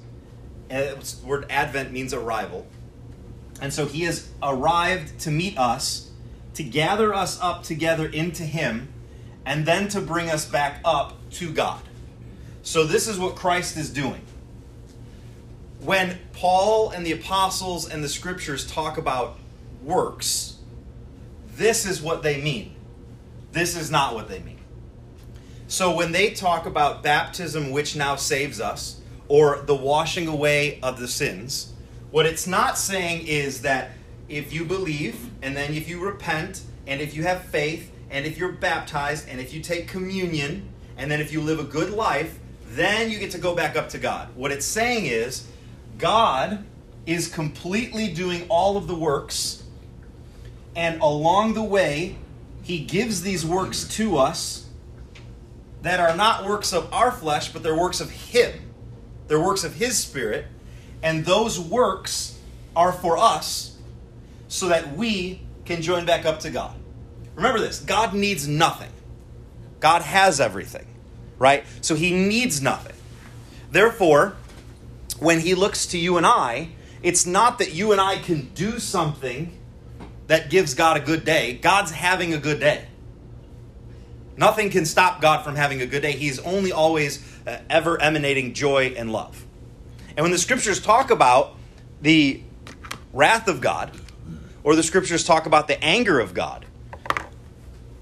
And 0.70 1.00
the 1.00 1.26
word 1.26 1.46
Advent 1.50 1.93
means 1.93 2.12
arrival. 2.12 2.67
And 3.61 3.73
so 3.73 3.87
he 3.87 4.02
has 4.02 4.29
arrived 4.43 5.20
to 5.20 5.31
meet 5.31 5.56
us 5.56 6.04
to 6.55 6.62
gather 6.62 7.12
us 7.12 7.41
up 7.41 7.62
together 7.62 8.06
into 8.06 8.45
Him, 8.45 8.89
and 9.47 9.67
then 9.67 9.89
to 9.89 10.01
bring 10.01 10.31
us 10.31 10.45
back 10.45 10.81
up 10.85 11.15
to 11.33 11.53
God. 11.53 11.83
So, 12.62 12.85
this 12.85 13.09
is 13.09 13.19
what 13.19 13.37
Christ 13.37 13.77
is 13.77 13.91
doing. 13.91 14.23
When 15.81 16.19
Paul 16.33 16.91
and 16.91 17.05
the 17.05 17.12
apostles 17.12 17.89
and 17.89 18.03
the 18.03 18.09
scriptures 18.09 18.67
talk 18.67 18.97
about 18.97 19.37
works, 19.82 20.56
this 21.56 21.84
is 21.84 22.01
what 22.01 22.23
they 22.23 22.41
mean. 22.41 22.75
This 23.53 23.77
is 23.77 23.91
not 23.91 24.15
what 24.15 24.29
they 24.29 24.41
mean. 24.41 24.58
So, 25.69 25.94
when 25.94 26.13
they 26.13 26.31
talk 26.31 26.67
about 26.67 27.03
baptism, 27.03 27.70
which 27.70 27.96
now 27.96 28.17
saves 28.17 28.61
us, 28.61 29.01
or 29.29 29.63
the 29.67 29.75
washing 29.75 30.27
away 30.27 30.79
of 30.82 30.99
the 30.99 31.08
sins, 31.08 31.73
what 32.11 32.27
it's 32.27 32.46
not 32.46 32.79
saying 32.79 33.27
is 33.27 33.63
that 33.63 33.91
if 34.29 34.53
you 34.53 34.65
believe, 34.65 35.31
and 35.43 35.57
then 35.57 35.75
if 35.75 35.89
you 35.89 36.01
repent, 36.01 36.63
and 36.87 37.01
if 37.01 37.15
you 37.15 37.23
have 37.25 37.43
faith, 37.45 37.91
and 38.11 38.27
if 38.27 38.39
you're 38.39 38.53
baptized, 38.53 39.29
and 39.29 39.41
if 39.41 39.53
you 39.53 39.61
take 39.61 39.89
communion, 39.89 40.69
and 40.97 41.11
then 41.11 41.21
if 41.21 41.33
you 41.33 41.41
live 41.41 41.59
a 41.59 41.65
good 41.65 41.91
life, 41.91 42.39
then 42.69 43.11
you 43.11 43.19
get 43.19 43.33
to 43.33 43.39
go 43.39 43.55
back 43.55 43.77
up 43.77 43.89
to 43.91 43.99
God. 43.99 44.29
What 44.35 44.53
it's 44.53 44.67
saying 44.67 45.07
is, 45.07 45.47
God 45.99 46.65
is 47.07 47.29
completely 47.29 48.13
doing 48.13 48.47
all 48.49 48.77
of 48.77 48.87
the 48.87 48.95
works, 48.95 49.63
and 50.75 51.01
along 51.01 51.55
the 51.55 51.63
way, 51.63 52.17
He 52.63 52.81
gives 52.81 53.23
these 53.23 53.45
works 53.45 53.87
to 53.97 54.17
us 54.17 54.67
that 55.83 56.01
are 56.01 56.17
not 56.17 56.47
works 56.47 56.73
of 56.73 56.93
our 56.93 57.13
flesh, 57.13 57.53
but 57.53 57.63
they're 57.63 57.77
works 57.77 58.01
of 58.01 58.11
Him. 58.11 58.73
They're 59.29 59.41
works 59.41 59.65
of 59.65 59.75
His 59.75 59.99
Spirit, 59.99 60.47
and 61.03 61.25
those 61.25 61.61
works 61.61 62.39
are 62.75 62.93
for 62.93 63.19
us 63.19 63.74
so 64.48 64.69
that 64.69 64.96
we 64.96 65.41
can 65.65 65.82
join 65.82 66.05
back 66.05 66.24
up 66.24 66.41
to 66.41 66.51
God. 66.51 66.74
Remember 67.34 67.58
this 67.58 67.81
God 67.81 68.15
needs 68.15 68.46
nothing, 68.46 68.91
God 69.81 70.03
has 70.03 70.41
everything, 70.41 70.86
right? 71.39 71.65
So 71.81 71.94
he 71.94 72.13
needs 72.13 72.63
nothing. 72.63 72.96
Therefore, 73.70 74.36
when 75.19 75.41
he 75.41 75.55
looks 75.55 75.86
to 75.86 75.98
you 75.98 76.17
and 76.17 76.27
I, 76.27 76.70
it's 77.03 77.27
not 77.27 77.58
that 77.58 77.74
you 77.74 77.93
and 77.93 78.01
I 78.01 78.19
can 78.19 78.51
do 78.55 78.79
something 78.79 79.58
that 80.27 80.48
gives 80.48 80.74
God 80.74 80.96
a 80.96 81.01
good 81.01 81.24
day. 81.24 81.55
God's 81.55 81.91
having 81.91 82.32
a 82.32 82.39
good 82.39 82.60
day. 82.60 82.86
Nothing 84.36 84.70
can 84.70 84.84
stop 84.84 85.20
God 85.20 85.44
from 85.44 85.55
having 85.55 85.81
a 85.81 85.86
good 85.86 86.03
day. 86.03 86.13
He's 86.13 86.39
only 86.41 86.72
always 86.72 87.24
uh, 87.46 87.58
ever 87.70 88.01
emanating 88.01 88.55
joy 88.55 88.94
and 88.96 89.13
love. 89.13 89.44
And 90.17 90.24
when 90.24 90.32
the 90.32 90.39
scriptures 90.39 90.81
talk 90.81 91.10
about 91.10 91.56
the 92.01 92.43
wrath 93.13 93.48
of 93.48 93.60
God, 93.60 93.91
or 94.65 94.75
the 94.75 94.83
scriptures 94.83 95.23
talk 95.23 95.47
about 95.47 95.69
the 95.69 95.83
anger 95.85 96.19
of 96.19 96.35
God. 96.35 96.67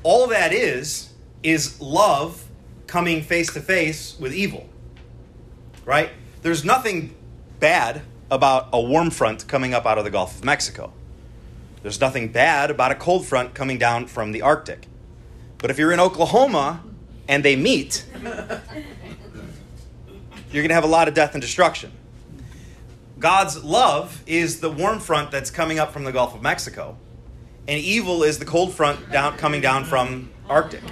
All 0.02 0.28
that 0.28 0.52
is, 0.52 1.12
is 1.42 1.80
love 1.80 2.44
coming 2.86 3.22
face 3.22 3.52
to 3.52 3.60
face 3.60 4.16
with 4.18 4.32
evil. 4.32 4.68
Right? 5.84 6.10
There's 6.42 6.64
nothing 6.64 7.14
bad 7.60 8.02
about 8.30 8.68
a 8.72 8.80
warm 8.80 9.10
front 9.10 9.46
coming 9.46 9.74
up 9.74 9.84
out 9.84 9.98
of 9.98 10.04
the 10.04 10.10
Gulf 10.10 10.36
of 10.36 10.44
Mexico. 10.44 10.92
There's 11.82 12.00
nothing 12.00 12.30
bad 12.30 12.70
about 12.70 12.92
a 12.92 12.94
cold 12.94 13.26
front 13.26 13.54
coming 13.54 13.76
down 13.76 14.06
from 14.06 14.32
the 14.32 14.42
Arctic. 14.42 14.86
But 15.58 15.70
if 15.70 15.78
you're 15.78 15.92
in 15.92 16.00
Oklahoma 16.00 16.82
and 17.28 17.44
they 17.44 17.56
meet, 17.56 18.06
you're 18.22 18.62
going 20.62 20.68
to 20.68 20.74
have 20.74 20.84
a 20.84 20.88
lot 20.88 21.08
of 21.08 21.14
death 21.14 21.34
and 21.34 21.42
destruction. 21.42 21.92
God's 23.22 23.62
love 23.62 24.20
is 24.26 24.58
the 24.58 24.68
warm 24.68 24.98
front 24.98 25.30
that's 25.30 25.48
coming 25.48 25.78
up 25.78 25.92
from 25.92 26.02
the 26.02 26.10
Gulf 26.10 26.34
of 26.34 26.42
Mexico, 26.42 26.98
and 27.68 27.78
evil 27.78 28.24
is 28.24 28.40
the 28.40 28.44
cold 28.44 28.74
front 28.74 29.12
down, 29.12 29.38
coming 29.38 29.60
down 29.60 29.84
from 29.84 30.32
Arctic. 30.48 30.82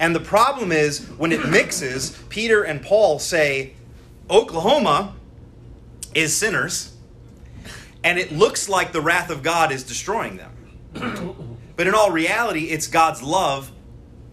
And 0.00 0.14
the 0.14 0.20
problem 0.20 0.72
is 0.72 1.06
when 1.18 1.32
it 1.32 1.46
mixes, 1.46 2.18
Peter 2.30 2.62
and 2.62 2.80
Paul 2.80 3.18
say 3.18 3.74
Oklahoma 4.30 5.14
is 6.14 6.34
sinners, 6.34 6.94
and 8.02 8.18
it 8.18 8.32
looks 8.32 8.66
like 8.66 8.92
the 8.92 9.02
wrath 9.02 9.28
of 9.28 9.42
God 9.42 9.72
is 9.72 9.84
destroying 9.84 10.38
them. 10.38 11.52
but 11.76 11.86
in 11.86 11.94
all 11.94 12.10
reality, 12.10 12.70
it's 12.70 12.86
God's 12.86 13.22
love 13.22 13.70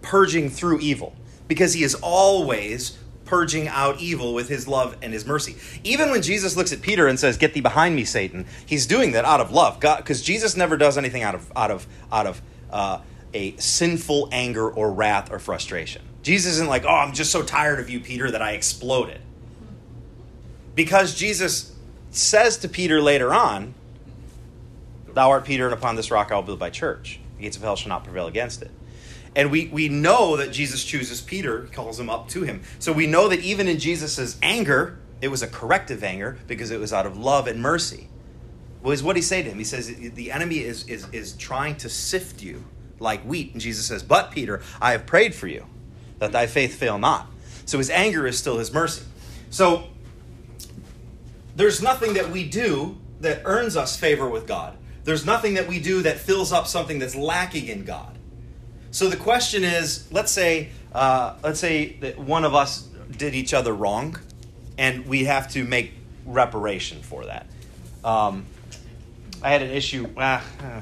purging 0.01 0.49
through 0.49 0.79
evil 0.79 1.13
because 1.49 1.73
he 1.73 1.83
is 1.83 1.93
always 1.95 2.97
purging 3.33 3.67
out 3.67 3.99
evil 3.99 4.31
with 4.35 4.47
his 4.47 4.67
love 4.67 4.95
and 5.01 5.11
his 5.11 5.25
mercy. 5.25 5.55
Even 5.83 6.11
when 6.11 6.21
Jesus 6.21 6.55
looks 6.55 6.71
at 6.71 6.83
Peter 6.83 7.07
and 7.07 7.19
says, 7.19 7.35
"Get 7.35 7.55
thee 7.55 7.61
behind 7.61 7.95
me, 7.95 8.05
Satan," 8.05 8.45
he's 8.63 8.85
doing 8.85 9.13
that 9.13 9.25
out 9.25 9.41
of 9.41 9.51
love, 9.51 9.79
because 9.79 10.21
Jesus 10.21 10.55
never 10.55 10.77
does 10.77 10.99
anything 10.99 11.23
out 11.23 11.33
of 11.33 11.51
out 11.55 11.71
of 11.71 11.87
out 12.11 12.27
of 12.27 12.43
uh, 12.69 12.99
a 13.33 13.57
sinful 13.57 14.29
anger 14.31 14.69
or 14.69 14.93
wrath 14.93 15.31
or 15.31 15.39
frustration. 15.39 16.03
Jesus 16.21 16.53
isn't 16.53 16.67
like, 16.69 16.85
"Oh, 16.85 16.93
I'm 16.93 17.11
just 17.11 17.31
so 17.31 17.41
tired 17.41 17.79
of 17.79 17.89
you, 17.89 17.99
Peter, 17.99 18.29
that 18.29 18.43
I 18.43 18.51
exploded." 18.51 19.19
Because 20.75 21.15
Jesus 21.15 21.71
says 22.11 22.57
to 22.57 22.69
Peter 22.69 23.01
later 23.01 23.33
on, 23.33 23.73
"Thou 25.11 25.31
art 25.31 25.43
Peter, 25.43 25.65
and 25.65 25.73
upon 25.73 25.95
this 25.95 26.11
rock 26.11 26.31
I 26.31 26.35
will 26.35 26.43
build 26.43 26.59
my 26.59 26.69
church. 26.69 27.19
The 27.37 27.41
gates 27.41 27.57
of 27.57 27.63
hell 27.63 27.75
shall 27.75 27.89
not 27.89 28.03
prevail 28.03 28.27
against 28.27 28.61
it." 28.61 28.69
And 29.35 29.49
we, 29.49 29.67
we 29.67 29.89
know 29.89 30.37
that 30.37 30.51
Jesus 30.51 30.83
chooses 30.83 31.21
Peter, 31.21 31.67
calls 31.71 31.99
him 31.99 32.09
up 32.09 32.27
to 32.29 32.43
him. 32.43 32.61
So 32.79 32.93
we 32.93 33.07
know 33.07 33.27
that 33.29 33.39
even 33.39 33.67
in 33.67 33.79
Jesus' 33.79 34.37
anger, 34.43 34.99
it 35.21 35.29
was 35.29 35.41
a 35.41 35.47
corrective 35.47 36.03
anger 36.03 36.37
because 36.47 36.69
it 36.69 36.79
was 36.79 36.93
out 36.93 37.05
of 37.05 37.17
love 37.17 37.47
and 37.47 37.61
mercy. 37.61 38.09
Is 38.85 39.01
what 39.01 39.15
he 39.15 39.21
say 39.21 39.41
to 39.41 39.49
him? 39.49 39.57
He 39.57 39.63
says, 39.63 39.87
The 39.87 40.31
enemy 40.31 40.59
is, 40.59 40.85
is, 40.87 41.07
is 41.11 41.33
trying 41.33 41.77
to 41.77 41.89
sift 41.89 42.43
you 42.43 42.65
like 42.99 43.23
wheat. 43.23 43.53
And 43.53 43.61
Jesus 43.61 43.85
says, 43.85 44.03
But 44.03 44.31
Peter, 44.31 44.61
I 44.81 44.91
have 44.91 45.05
prayed 45.05 45.33
for 45.33 45.47
you, 45.47 45.65
that 46.19 46.31
thy 46.31 46.47
faith 46.47 46.75
fail 46.75 46.97
not. 46.97 47.27
So 47.65 47.77
his 47.77 47.89
anger 47.89 48.27
is 48.27 48.37
still 48.37 48.57
his 48.57 48.73
mercy. 48.73 49.05
So 49.49 49.85
there's 51.55 51.81
nothing 51.81 52.15
that 52.15 52.29
we 52.29 52.47
do 52.47 52.97
that 53.21 53.41
earns 53.45 53.77
us 53.77 53.95
favor 53.95 54.29
with 54.29 54.45
God. 54.47 54.77
There's 55.05 55.25
nothing 55.25 55.53
that 55.53 55.67
we 55.67 55.79
do 55.79 56.01
that 56.01 56.17
fills 56.17 56.51
up 56.51 56.67
something 56.67 56.99
that's 56.99 57.15
lacking 57.15 57.67
in 57.67 57.85
God. 57.85 58.17
So 58.93 59.09
the 59.09 59.17
question 59.17 59.63
is, 59.63 60.07
let's 60.11 60.31
say, 60.31 60.69
uh, 60.93 61.33
let's 61.43 61.59
say 61.59 61.97
that 62.01 62.19
one 62.19 62.45
of 62.45 62.53
us 62.53 62.87
did 63.17 63.33
each 63.33 63.51
other 63.51 63.73
wrong, 63.73 64.19
and 64.77 65.07
we 65.07 65.23
have 65.23 65.51
to 65.53 65.65
make 65.65 65.93
reparation 66.27 67.01
for 67.01 67.25
that. 67.25 67.47
Um, 68.03 68.45
I 69.41 69.49
had 69.49 69.63
an 69.63 69.71
issue. 69.71 70.07
Ah, 70.15 70.45
uh, 70.61 70.81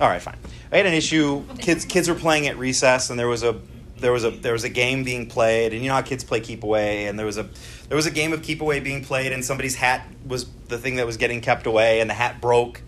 all 0.00 0.08
right, 0.08 0.22
fine. 0.22 0.36
I 0.70 0.76
had 0.76 0.86
an 0.86 0.94
issue. 0.94 1.44
Kids, 1.58 1.84
kids 1.84 2.08
were 2.08 2.14
playing 2.14 2.46
at 2.46 2.56
recess, 2.56 3.10
and 3.10 3.18
there 3.18 3.26
was 3.26 3.42
a 3.42 3.60
there 3.96 4.12
was 4.12 4.24
a 4.24 4.30
there 4.30 4.52
was 4.52 4.62
a 4.62 4.70
game 4.70 5.02
being 5.02 5.26
played, 5.26 5.72
and 5.72 5.82
you 5.82 5.88
know 5.88 5.96
how 5.96 6.02
kids 6.02 6.22
play 6.22 6.38
keep 6.38 6.62
away, 6.62 7.08
and 7.08 7.18
there 7.18 7.26
was 7.26 7.36
a 7.36 7.48
there 7.88 7.96
was 7.96 8.06
a 8.06 8.12
game 8.12 8.32
of 8.32 8.42
keep 8.42 8.60
away 8.60 8.78
being 8.78 9.04
played, 9.04 9.32
and 9.32 9.44
somebody's 9.44 9.74
hat 9.74 10.06
was 10.24 10.46
the 10.68 10.78
thing 10.78 10.94
that 10.96 11.06
was 11.06 11.16
getting 11.16 11.40
kept 11.40 11.66
away, 11.66 11.98
and 11.98 12.08
the 12.08 12.14
hat 12.14 12.40
broke, 12.40 12.80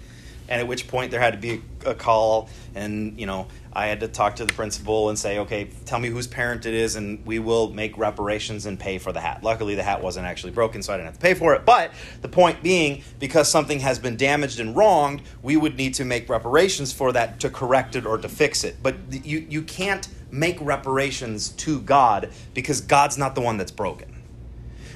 and 0.49 0.61
at 0.61 0.69
which 0.69 0.87
point 0.87 1.11
there 1.11 1.21
had 1.21 1.33
to 1.33 1.39
be 1.41 1.63
a, 1.85 1.91
a 1.91 1.95
call, 1.97 2.49
and 2.77 3.19
you 3.19 3.27
know 3.27 3.49
I 3.77 3.87
had 3.87 4.01
to 4.01 4.09
talk 4.09 4.37
to 4.37 4.45
the 4.45 4.53
principal 4.53 5.09
and 5.09 5.19
say, 5.19 5.41
okay, 5.41 5.69
tell 5.85 5.99
me 5.99 6.09
whose 6.09 6.29
parent 6.29 6.65
it 6.65 6.75
is, 6.75 6.95
and 6.95 7.25
we 7.27 7.41
will 7.41 7.71
make 7.71 7.99
reparations 7.99 8.67
and 8.67 8.79
pay 8.79 8.99
for 8.99 9.13
the 9.13 9.21
hat. 9.21 9.43
Luckily, 9.43 9.75
the 9.75 9.83
hat 9.83 10.01
wasn't 10.01 10.27
actually 10.27 10.53
broken, 10.53 10.81
so 10.81 10.93
I 10.93 10.97
didn't 10.97 11.07
have 11.07 11.15
to 11.15 11.21
pay 11.21 11.35
for 11.35 11.55
it. 11.55 11.65
But 11.65 11.91
the 12.23 12.29
point 12.29 12.63
being, 12.63 13.03
because 13.19 13.51
something 13.51 13.81
has 13.81 13.99
been 13.99 14.17
damaged 14.17 14.61
and 14.61 14.77
wronged, 14.77 15.23
we 15.43 15.57
would 15.57 15.77
need 15.77 15.95
to 15.95 16.05
make 16.05 16.29
reparations 16.29 16.93
for 16.93 17.11
that 17.13 17.41
to 17.41 17.51
correct 17.51 17.97
it 17.97 18.07
or 18.07 18.17
to 18.17 18.29
fix 18.29 18.63
it. 18.63 18.77
But 18.81 18.95
you, 19.11 19.45
you 19.49 19.63
can't 19.63 20.07
make 20.31 20.57
reparations 20.61 21.49
to 21.51 21.81
God 21.81 22.31
because 22.55 22.81
God's 22.81 23.19
not 23.19 23.35
the 23.35 23.41
one 23.41 23.57
that's 23.57 23.73
broken. 23.73 24.23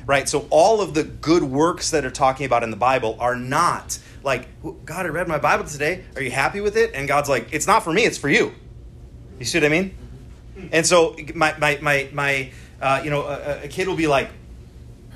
Right? 0.06 0.28
So 0.28 0.46
all 0.50 0.80
of 0.80 0.94
the 0.94 1.02
good 1.02 1.42
works 1.42 1.90
that 1.90 2.04
are 2.04 2.10
talking 2.10 2.46
about 2.46 2.62
in 2.62 2.70
the 2.70 2.76
Bible 2.76 3.16
are 3.18 3.36
not 3.36 3.98
like, 4.22 4.48
God, 4.84 5.04
I 5.04 5.08
read 5.08 5.26
my 5.26 5.38
Bible 5.38 5.64
today. 5.64 6.04
Are 6.14 6.22
you 6.22 6.30
happy 6.30 6.60
with 6.60 6.76
it? 6.76 6.92
And 6.94 7.08
God's 7.08 7.28
like, 7.28 7.48
it's 7.52 7.66
not 7.66 7.82
for 7.82 7.92
me, 7.92 8.04
it's 8.04 8.18
for 8.18 8.28
you. 8.28 8.54
You 9.38 9.44
see 9.44 9.58
what 9.58 9.66
I 9.66 9.68
mean? 9.68 9.96
And 10.72 10.84
so 10.86 11.16
my 11.34 11.56
my 11.58 11.78
my 11.80 12.08
my 12.12 12.50
uh, 12.80 13.00
you 13.04 13.10
know 13.10 13.22
a, 13.22 13.64
a, 13.64 13.68
kid 13.68 13.86
will 13.86 13.96
be 13.96 14.06
like, 14.06 14.30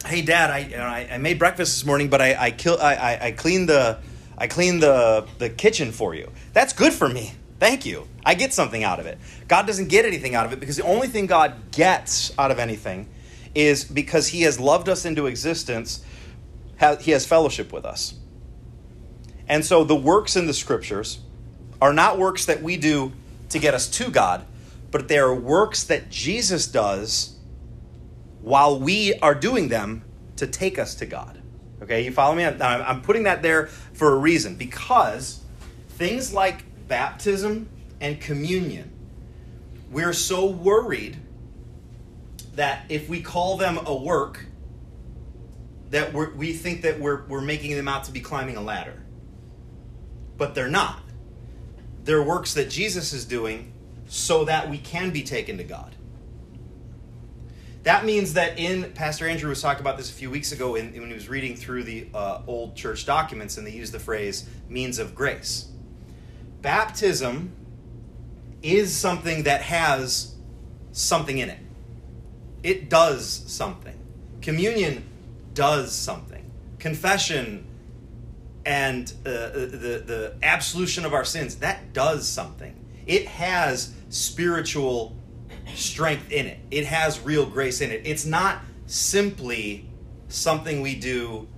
"Hey, 0.06 0.22
Dad, 0.22 0.50
I 0.50 0.58
you 0.58 0.76
know, 0.76 0.82
I, 0.82 1.08
I, 1.12 1.18
made 1.18 1.38
breakfast 1.38 1.72
this 1.72 1.84
morning, 1.84 2.08
but 2.08 2.20
I 2.20 2.34
I 2.46 2.50
kill 2.52 2.78
I, 2.80 2.94
I, 2.94 3.26
I 3.26 3.32
cleaned 3.32 3.68
the 3.68 3.98
I 4.38 4.46
cleaned 4.46 4.82
the 4.82 5.26
the 5.38 5.50
kitchen 5.50 5.90
for 5.90 6.14
you. 6.14 6.30
That's 6.52 6.72
good 6.72 6.92
for 6.92 7.08
me. 7.08 7.32
Thank 7.58 7.86
you. 7.86 8.08
I 8.24 8.34
get 8.34 8.52
something 8.52 8.82
out 8.82 8.98
of 8.98 9.06
it. 9.06 9.18
God 9.48 9.66
doesn't 9.66 9.88
get 9.88 10.04
anything 10.04 10.34
out 10.34 10.46
of 10.46 10.52
it 10.52 10.60
because 10.60 10.76
the 10.76 10.84
only 10.84 11.08
thing 11.08 11.26
God 11.26 11.70
gets 11.72 12.36
out 12.38 12.50
of 12.50 12.58
anything 12.58 13.08
is 13.54 13.84
because 13.84 14.28
He 14.28 14.42
has 14.42 14.58
loved 14.58 14.88
us 14.88 15.04
into 15.04 15.26
existence. 15.26 16.04
He 17.00 17.12
has 17.12 17.24
fellowship 17.24 17.72
with 17.72 17.84
us. 17.84 18.14
And 19.48 19.64
so 19.64 19.84
the 19.84 19.94
works 19.94 20.34
in 20.34 20.46
the 20.46 20.54
scriptures 20.54 21.20
are 21.80 21.92
not 21.92 22.18
works 22.18 22.46
that 22.46 22.62
we 22.62 22.76
do 22.76 23.12
to 23.52 23.58
get 23.58 23.74
us 23.74 23.88
to 23.88 24.10
God, 24.10 24.44
but 24.90 25.08
they 25.08 25.18
are 25.18 25.34
works 25.34 25.84
that 25.84 26.10
Jesus 26.10 26.66
does 26.66 27.36
while 28.40 28.78
we 28.78 29.14
are 29.20 29.34
doing 29.34 29.68
them 29.68 30.04
to 30.36 30.46
take 30.46 30.78
us 30.78 30.94
to 30.96 31.06
God. 31.06 31.40
Okay, 31.82 32.04
you 32.04 32.12
follow 32.12 32.34
me? 32.34 32.44
I'm 32.44 33.02
putting 33.02 33.24
that 33.24 33.42
there 33.42 33.66
for 33.66 34.12
a 34.12 34.16
reason 34.16 34.56
because 34.56 35.42
things 35.90 36.32
like 36.32 36.64
baptism 36.88 37.68
and 38.00 38.20
communion, 38.20 38.90
we're 39.90 40.12
so 40.12 40.46
worried 40.46 41.18
that 42.54 42.84
if 42.88 43.08
we 43.08 43.20
call 43.20 43.56
them 43.56 43.78
a 43.86 43.94
work, 43.94 44.46
that 45.90 46.12
we 46.14 46.52
think 46.52 46.82
that 46.82 47.00
we're, 47.00 47.24
we're 47.26 47.40
making 47.40 47.76
them 47.76 47.88
out 47.88 48.04
to 48.04 48.12
be 48.12 48.20
climbing 48.20 48.56
a 48.56 48.62
ladder. 48.62 49.02
But 50.36 50.54
they're 50.54 50.68
not 50.68 51.01
they're 52.04 52.22
works 52.22 52.54
that 52.54 52.68
Jesus 52.70 53.12
is 53.12 53.24
doing 53.24 53.72
so 54.06 54.44
that 54.44 54.68
we 54.68 54.78
can 54.78 55.10
be 55.10 55.22
taken 55.22 55.58
to 55.58 55.64
God. 55.64 55.94
That 57.84 58.04
means 58.04 58.34
that 58.34 58.58
in 58.58 58.92
Pastor 58.92 59.26
Andrew 59.26 59.48
was 59.48 59.60
talking 59.60 59.80
about 59.80 59.96
this 59.96 60.10
a 60.10 60.12
few 60.12 60.30
weeks 60.30 60.52
ago 60.52 60.76
in, 60.76 60.92
when 60.92 61.08
he 61.08 61.14
was 61.14 61.28
reading 61.28 61.56
through 61.56 61.84
the 61.84 62.06
uh, 62.14 62.42
old 62.46 62.76
church 62.76 63.06
documents, 63.06 63.58
and 63.58 63.66
they 63.66 63.72
used 63.72 63.92
the 63.92 63.98
phrase 63.98 64.48
means 64.68 64.98
of 64.98 65.14
grace. 65.14 65.68
Baptism 66.60 67.52
is 68.62 68.94
something 68.94 69.42
that 69.44 69.62
has 69.62 70.36
something 70.92 71.38
in 71.38 71.50
it. 71.50 71.58
It 72.62 72.88
does 72.88 73.42
something. 73.46 73.98
Communion 74.40 75.04
does 75.54 75.92
something. 75.92 76.48
Confession 76.78 77.66
and 78.64 79.12
uh, 79.26 79.28
uh, 79.28 79.52
the, 79.52 80.02
the 80.06 80.34
absolution 80.42 81.04
of 81.04 81.12
our 81.12 81.24
sins, 81.24 81.56
that 81.56 81.92
does 81.92 82.28
something. 82.28 82.78
It 83.06 83.26
has 83.26 83.94
spiritual 84.08 85.16
strength 85.74 86.30
in 86.30 86.46
it, 86.46 86.58
it 86.70 86.86
has 86.86 87.20
real 87.20 87.46
grace 87.46 87.80
in 87.80 87.90
it. 87.90 88.02
It's 88.04 88.24
not 88.24 88.60
simply 88.86 89.88
something 90.28 90.80
we 90.80 90.94
do 90.94 91.48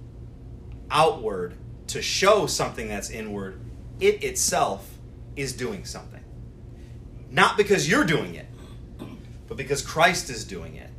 outward 0.91 1.55
to 1.89 2.03
show 2.03 2.47
something 2.47 2.89
that's 2.89 3.11
inward, 3.11 3.61
it 4.01 4.23
itself 4.25 4.99
is 5.37 5.53
doing 5.53 5.85
something. 5.85 6.23
Not 7.31 7.57
because 7.57 7.89
you're 7.89 8.05
doing 8.05 8.35
it, 8.35 8.47
but 9.49 9.57
because 9.57 9.83
Christ 9.83 10.31
is 10.31 10.45
doing 10.45 10.77
it. 10.77 10.91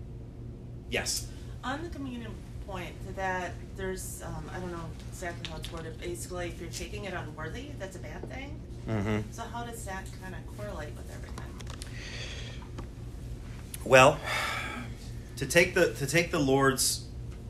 Yes? 0.89 1.27
On 1.63 1.81
the 1.81 1.89
communion 1.89 2.35
point, 2.67 2.93
that 3.15 3.53
there's, 3.75 4.21
um, 4.23 4.49
I 4.53 4.59
don't 4.59 4.71
know 4.71 4.85
exactly 5.09 5.49
how 5.49 5.57
it's 5.57 5.71
worded, 5.71 5.99
basically, 5.99 6.47
if 6.47 6.59
you're 6.59 6.69
taking 6.69 7.05
it 7.05 7.13
unworthy, 7.13 7.67
that's 7.79 7.95
a 7.95 7.99
bad 7.99 8.29
thing. 8.29 8.59
Mm-hmm. 8.87 9.31
So 9.31 9.43
how 9.43 9.63
does 9.63 9.83
that 9.85 10.05
kind 10.21 10.35
of 10.35 10.57
correlate 10.57 10.95
with 10.95 11.11
everything? 11.11 11.45
Well, 13.83 14.19
to 15.37 15.45
take 15.45 15.73
the 15.75 15.93
to 15.93 16.07
take 16.07 16.31
the 16.31 16.39
Lord's 16.39 17.05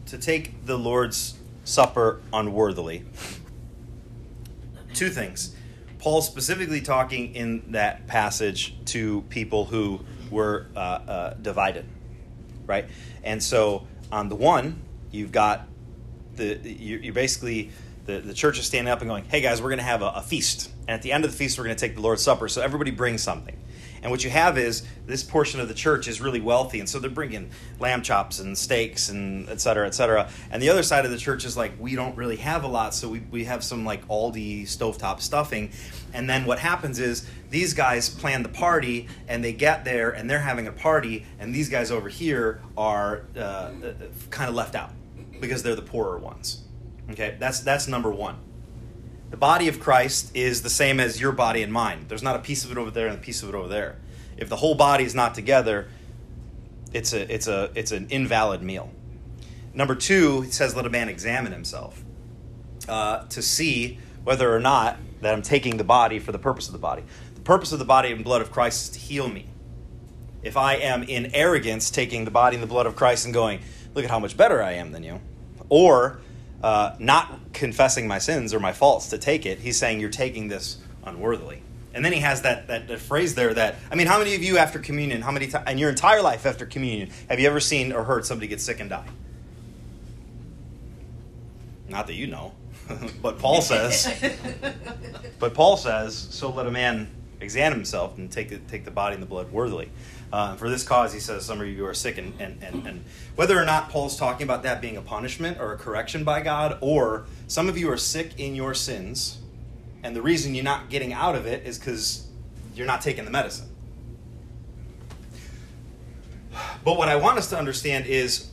to 0.08 0.18
take 0.18 0.66
the 0.66 0.78
Lord's 0.78 1.36
supper 1.64 2.22
unworthily. 2.32 3.06
Two 4.94 5.10
things. 5.10 5.56
Paul's 6.00 6.28
specifically 6.28 6.82
talking 6.82 7.36
in 7.36 7.72
that 7.72 8.06
passage 8.08 8.76
to 8.86 9.22
people 9.30 9.66
who 9.66 10.00
were 10.30 10.68
uh, 10.76 10.80
uh, 10.80 11.34
divided, 11.34 11.86
right? 12.66 12.86
And 13.24 13.42
so, 13.42 13.88
on 14.12 14.30
the 14.30 14.36
one, 14.36 14.82
you've 15.16 15.32
got 15.32 15.68
the 16.36 16.60
you're 16.64 17.14
basically 17.14 17.72
the, 18.06 18.20
the 18.20 18.34
church 18.34 18.60
is 18.60 18.66
standing 18.66 18.92
up 18.92 19.02
and 19.02 19.10
going, 19.10 19.26
hey 19.26 19.42
guys, 19.42 19.62
we're 19.62 19.70
going 19.70 19.80
to 19.80 19.84
have 19.84 20.02
a, 20.02 20.12
a 20.18 20.22
feast. 20.22 20.70
And 20.82 20.92
at 20.92 21.02
the 21.02 21.12
end 21.12 21.26
of 21.26 21.32
the 21.32 21.38
feast, 21.38 21.58
we're 21.58 21.64
going 21.64 21.76
to 21.76 21.80
take 21.80 21.96
the 21.96 22.02
Lord's 22.02 22.22
Supper. 22.22 22.48
So 22.48 22.62
everybody 22.62 22.92
brings 22.92 23.24
something. 23.24 23.58
And 24.04 24.12
what 24.12 24.24
you 24.24 24.30
have 24.30 24.60
is 24.60 24.86
this 25.08 25.24
portion 25.24 25.60
of 25.60 25.68
the 25.68 25.74
church 25.74 26.08
is 26.08 26.22
really 26.22 26.40
wealthy, 26.40 26.80
and 26.80 26.88
so 26.88 27.00
they're 27.00 27.10
bringing 27.10 27.50
lamb 27.80 28.04
chops 28.04 28.38
and 28.38 28.56
steaks 28.56 29.10
and 29.10 29.50
et 29.50 29.60
cetera, 29.60 29.88
et 29.88 29.96
cetera. 29.96 30.30
And 30.52 30.62
the 30.62 30.70
other 30.70 30.84
side 30.84 31.06
of 31.06 31.12
the 31.12 31.18
church 31.18 31.44
is 31.44 31.58
like, 31.58 31.72
we 31.80 31.96
don't 31.96 32.16
really 32.16 32.36
have 32.36 32.64
a 32.64 32.68
lot, 32.68 32.94
so 32.94 33.10
we, 33.10 33.22
we 33.32 33.46
have 33.46 33.64
some 33.64 33.84
like 33.84 34.08
Aldi 34.08 34.64
stovetop 34.64 35.22
stuffing. 35.22 35.72
And 36.14 36.30
then 36.30 36.46
what 36.46 36.60
happens 36.60 37.00
is 37.00 37.28
these 37.50 37.74
guys 37.74 38.08
plan 38.08 38.44
the 38.44 38.50
party, 38.50 39.08
and 39.28 39.44
they 39.44 39.54
get 39.54 39.86
there, 39.86 40.12
and 40.12 40.30
they're 40.30 40.38
having 40.38 40.68
a 40.68 40.72
party, 40.72 41.26
and 41.40 41.56
these 41.56 41.70
guys 41.70 41.90
over 41.90 42.08
here 42.08 42.62
are 42.78 43.24
uh, 43.36 43.40
uh, 43.40 43.72
kind 44.30 44.50
of 44.50 44.56
left 44.56 44.76
out 44.76 44.92
because 45.39 45.63
they're 45.63 45.75
the 45.75 45.82
poorer 45.82 46.18
ones. 46.18 46.63
Okay, 47.12 47.36
that's 47.39 47.60
that's 47.60 47.88
number 47.88 48.12
one. 48.12 48.38
The 49.30 49.38
body 49.38 49.68
of 49.68 49.80
Christ 49.80 50.36
is 50.36 50.62
the 50.62 50.70
same 50.70 51.00
as 51.00 51.20
your 51.20 51.32
body 51.32 51.62
and 51.62 51.72
mine. 51.72 52.06
There's 52.08 52.24
not 52.24 52.36
a 52.36 52.39
piece 52.39 52.63
of 52.63 52.72
it 52.72 52.77
over 52.77 52.92
there 52.92 53.08
and 53.08 53.18
a 53.18 53.22
piece 53.22 53.44
of 53.44 53.50
it 53.50 53.56
over 53.56 53.68
there. 53.68 53.98
If 54.38 54.50
the 54.50 54.56
whole 54.58 54.75
body 54.75 55.04
is 55.04 55.15
not 55.15 55.36
together, 55.36 55.88
it's 56.94 57.13
a 57.13 57.34
it's 57.34 57.48
a 57.48 57.72
it's 57.75 57.92
an 57.92 58.08
invalid 58.10 58.62
meal. 58.62 58.92
Number 59.74 59.96
two, 59.96 60.44
it 60.48 60.54
says, 60.54 60.75
"Let 60.75 60.86
a 60.86 60.89
man 60.89 61.10
examine 61.10 61.51
himself 61.51 62.04
uh, 62.88 63.25
to 63.27 63.42
see 63.42 64.00
whether 64.24 64.54
or 64.54 64.60
not 64.60 64.98
that 65.22 65.34
I'm 65.34 65.42
taking 65.42 65.77
the 65.77 65.84
body 65.84 66.20
for 66.20 66.32
the 66.32 66.39
purpose 66.39 66.68
of 66.68 66.74
the 66.74 66.80
body. 66.80 67.04
The 67.36 67.42
purpose 67.42 67.72
of 67.72 67.80
the 67.80 67.86
body 67.86 68.12
and 68.12 68.24
blood 68.24 68.42
of 68.42 68.51
Christ 68.51 68.84
is 68.84 68.89
to 68.92 69.00
heal 69.00 69.27
me. 69.27 69.48
If 70.44 70.58
I 70.58 70.75
am 70.75 71.04
in 71.04 71.34
arrogance 71.34 71.89
taking 71.89 72.25
the 72.25 72.32
body 72.32 72.56
and 72.56 72.63
the 72.63 72.68
blood 72.68 72.86
of 72.86 72.96
Christ 72.96 73.25
and 73.25 73.34
going, 73.34 73.62
look 73.96 74.06
at 74.06 74.12
how 74.12 74.20
much 74.20 74.38
better 74.38 74.62
I 74.62 74.74
am 74.74 74.92
than 74.92 75.04
you, 75.04 75.20
or 75.70 76.20
uh, 76.62 76.96
not 77.00 77.54
confessing 77.54 78.08
my 78.08 78.20
sins 78.20 78.54
or 78.54 78.60
my 78.60 78.74
faults 78.74 79.10
to 79.10 79.18
take 79.18 79.46
it, 79.46 79.60
he's 79.60 79.78
saying 79.78 80.00
you're 80.00 80.10
taking 80.10 80.48
this 80.48 80.78
unworthily. 81.04 81.62
And 81.94 82.04
then 82.04 82.12
he 82.12 82.20
has 82.20 82.42
that, 82.42 82.68
that, 82.68 82.90
that 82.90 83.00
phrase 83.00 83.36
there 83.36 83.54
that, 83.54 83.75
I 83.90 83.96
mean, 83.96 84.08
how 84.08 84.18
many 84.20 84.36
of 84.36 84.44
you 84.44 84.58
after 84.58 84.80
communion, 84.80 85.22
how 85.22 85.32
many 85.32 85.48
times, 85.48 85.70
in 85.70 85.78
your 85.78 85.90
entire 85.90 86.22
life 86.22 86.46
after 86.46 86.66
communion, 86.66 87.10
have 87.30 87.40
you 87.40 87.48
ever 87.48 87.62
seen 87.62 87.94
or 87.94 88.04
heard 88.04 88.25
somebody 88.25 88.48
get 88.48 88.60
sick 88.60 88.82
and 88.82 88.90
die? 88.90 89.08
Not 91.88 92.08
that 92.08 92.16
you 92.16 92.28
know, 92.28 92.54
but 93.22 93.40
Paul 93.40 93.62
says, 93.62 94.12
but 95.40 95.54
Paul 95.54 95.78
says, 95.78 96.18
so 96.18 96.50
let 96.50 96.68
a 96.68 96.72
man 96.72 97.10
examine 97.40 97.78
himself 97.78 98.18
and 98.18 98.30
take 98.30 98.50
the, 98.50 98.58
take 98.58 98.84
the 98.84 98.92
body 98.92 99.14
and 99.14 99.24
the 99.24 99.28
blood 99.28 99.52
worthily. 99.52 99.90
Uh, 100.36 100.54
for 100.58 100.70
this 100.70 100.84
cause, 100.84 101.13
he 101.13 101.20
says, 101.22 101.46
some 101.46 101.62
of 101.62 101.68
you 101.70 101.86
are 101.86 101.94
sick. 101.94 102.18
And, 102.18 102.34
and, 102.42 102.62
and, 102.62 102.86
and 102.86 103.06
whether 103.38 103.58
or 103.58 103.63
not 103.63 103.88
Paul's 103.89 104.18
talking 104.18 104.44
about 104.44 104.63
that 104.63 104.82
being 104.82 104.98
a 104.98 105.01
punishment 105.01 105.62
or 105.62 105.72
a 105.72 105.77
correction 105.77 106.25
by 106.25 106.42
God, 106.42 106.77
or 106.82 107.25
some 107.48 107.70
of 107.70 107.77
you 107.77 107.89
are 107.89 107.96
sick 107.96 108.38
in 108.38 108.54
your 108.54 108.74
sins, 108.74 109.38
and 110.04 110.13
the 110.13 110.22
reason 110.22 110.54
you're 110.54 110.65
not 110.65 110.89
getting 110.89 111.13
out 111.13 111.36
of 111.36 111.46
it 111.46 111.65
is 111.65 111.80
because 111.80 112.27
you're 112.75 112.86
not 112.86 113.00
taking 113.00 113.24
the 113.24 113.32
medicine. 113.32 113.70
But 116.84 116.98
what 116.98 117.08
I 117.08 117.15
want 117.15 117.38
us 117.38 117.50
to 117.51 117.58
understand 117.58 118.06
is 118.06 118.50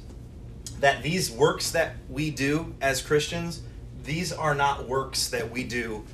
that 0.78 1.02
these 1.02 1.32
works 1.32 1.72
that 1.72 1.96
we 2.08 2.30
do 2.30 2.76
as 2.80 3.02
Christians, 3.02 3.60
these 4.04 4.32
are 4.32 4.54
not 4.54 4.86
works 4.86 5.30
that 5.30 5.50
we 5.50 5.64
do 5.64 6.04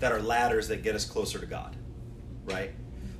that 0.00 0.10
are 0.10 0.20
ladders 0.20 0.66
that 0.66 0.82
get 0.82 0.96
us 0.96 1.04
closer 1.04 1.38
to 1.38 1.46
God, 1.46 1.76
right? 2.46 2.72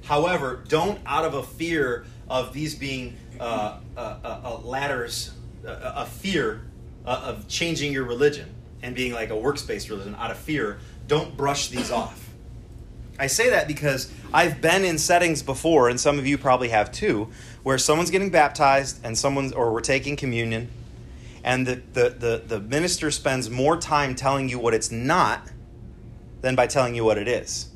However, 0.05 0.63
don't 0.69 1.01
out 1.07 1.25
of 1.25 1.35
a 1.35 1.43
fear 1.43 2.05
of 2.29 2.53
these 2.53 2.75
being 2.75 3.17
uh, 3.41 3.79
uh, 3.97 4.01
uh, 4.01 4.41
uh 4.45 4.59
ladders, 4.59 5.33
a 5.65 6.07
fear 6.07 6.63
uh, 7.07 7.23
of 7.25 7.49
changing 7.49 7.93
your 7.93 8.05
religion 8.05 8.55
and 8.83 8.95
being 8.95 9.13
like 9.13 9.31
a 9.31 9.37
works-based 9.37 9.89
religion 9.89 10.15
out 10.19 10.31
of 10.31 10.37
fear, 10.37 10.79
don't 11.09 11.37
brush 11.37 11.69
these 11.69 11.91
off. 11.91 12.21
I 13.19 13.29
say 13.29 13.51
that 13.51 13.69
because 13.69 14.13
I've 14.33 14.61
been 14.61 14.85
in 14.85 14.99
settings 14.99 15.43
before, 15.43 15.89
and 15.89 16.01
some 16.01 16.19
of 16.19 16.27
you 16.27 16.37
probably 16.37 16.69
have 16.71 16.91
too, 16.91 17.31
where 17.63 17.79
someone's 17.79 18.11
getting 18.11 18.31
baptized 18.31 19.01
and 19.05 19.17
someone's 19.17 19.53
or 19.53 19.73
we're 19.73 19.81
taking 19.81 20.17
communion, 20.17 20.69
and 21.45 21.67
the, 21.67 21.81
the, 21.93 22.11
the, 22.11 22.43
the 22.47 22.61
minister 22.61 23.11
spends 23.11 23.49
more 23.49 23.77
time 23.77 24.15
telling 24.15 24.49
you 24.49 24.59
what 24.59 24.75
it's 24.75 24.91
not 24.91 25.49
than 26.41 26.57
by 26.57 26.67
telling 26.67 26.95
you 26.95 27.05
what 27.05 27.17
it 27.17 27.29
is. 27.29 27.69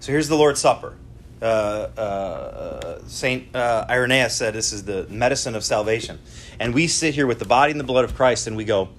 So 0.00 0.12
here's 0.12 0.28
the 0.28 0.36
Lord's 0.36 0.60
Supper. 0.60 0.96
Uh, 1.42 1.90
uh, 1.98 3.00
Saint 3.08 3.54
uh, 3.54 3.84
Irenaeus 3.90 4.36
said 4.36 4.54
this 4.54 4.72
is 4.72 4.84
the 4.84 5.08
medicine 5.08 5.56
of 5.56 5.64
salvation. 5.64 6.20
And 6.60 6.72
we 6.72 6.86
sit 6.86 7.14
here 7.14 7.26
with 7.26 7.40
the 7.40 7.44
body 7.44 7.72
and 7.72 7.80
the 7.80 7.84
blood 7.84 8.04
of 8.04 8.14
Christ 8.14 8.46
and 8.46 8.56
we 8.56 8.64
go, 8.64 8.90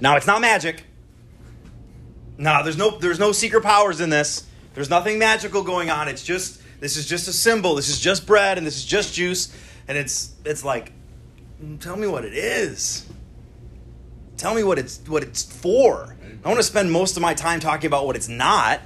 now 0.00 0.16
it's 0.16 0.26
not 0.26 0.42
magic. 0.42 0.84
No, 2.36 2.62
there's 2.62 2.76
no 2.76 2.98
there's 2.98 3.18
no 3.18 3.32
secret 3.32 3.62
powers 3.62 4.00
in 4.00 4.10
this. 4.10 4.46
There's 4.74 4.90
nothing 4.90 5.18
magical 5.18 5.62
going 5.62 5.90
on. 5.90 6.08
It's 6.08 6.24
just 6.24 6.60
this 6.80 6.96
is 6.96 7.08
just 7.08 7.28
a 7.28 7.32
symbol. 7.32 7.76
This 7.76 7.88
is 7.88 8.00
just 8.00 8.26
bread 8.26 8.58
and 8.58 8.66
this 8.66 8.76
is 8.76 8.84
just 8.84 9.14
juice. 9.14 9.54
And 9.88 9.96
it's 9.96 10.34
it's 10.44 10.64
like, 10.64 10.92
tell 11.80 11.96
me 11.96 12.06
what 12.06 12.24
it 12.24 12.34
is. 12.34 13.06
Tell 14.36 14.54
me 14.54 14.64
what 14.64 14.78
it's 14.78 14.98
what 15.06 15.22
it's 15.22 15.42
for. 15.44 16.16
I 16.44 16.48
want 16.48 16.58
to 16.58 16.64
spend 16.64 16.90
most 16.90 17.16
of 17.16 17.22
my 17.22 17.34
time 17.34 17.60
talking 17.60 17.86
about 17.86 18.04
what 18.06 18.16
it's 18.16 18.28
not. 18.28 18.80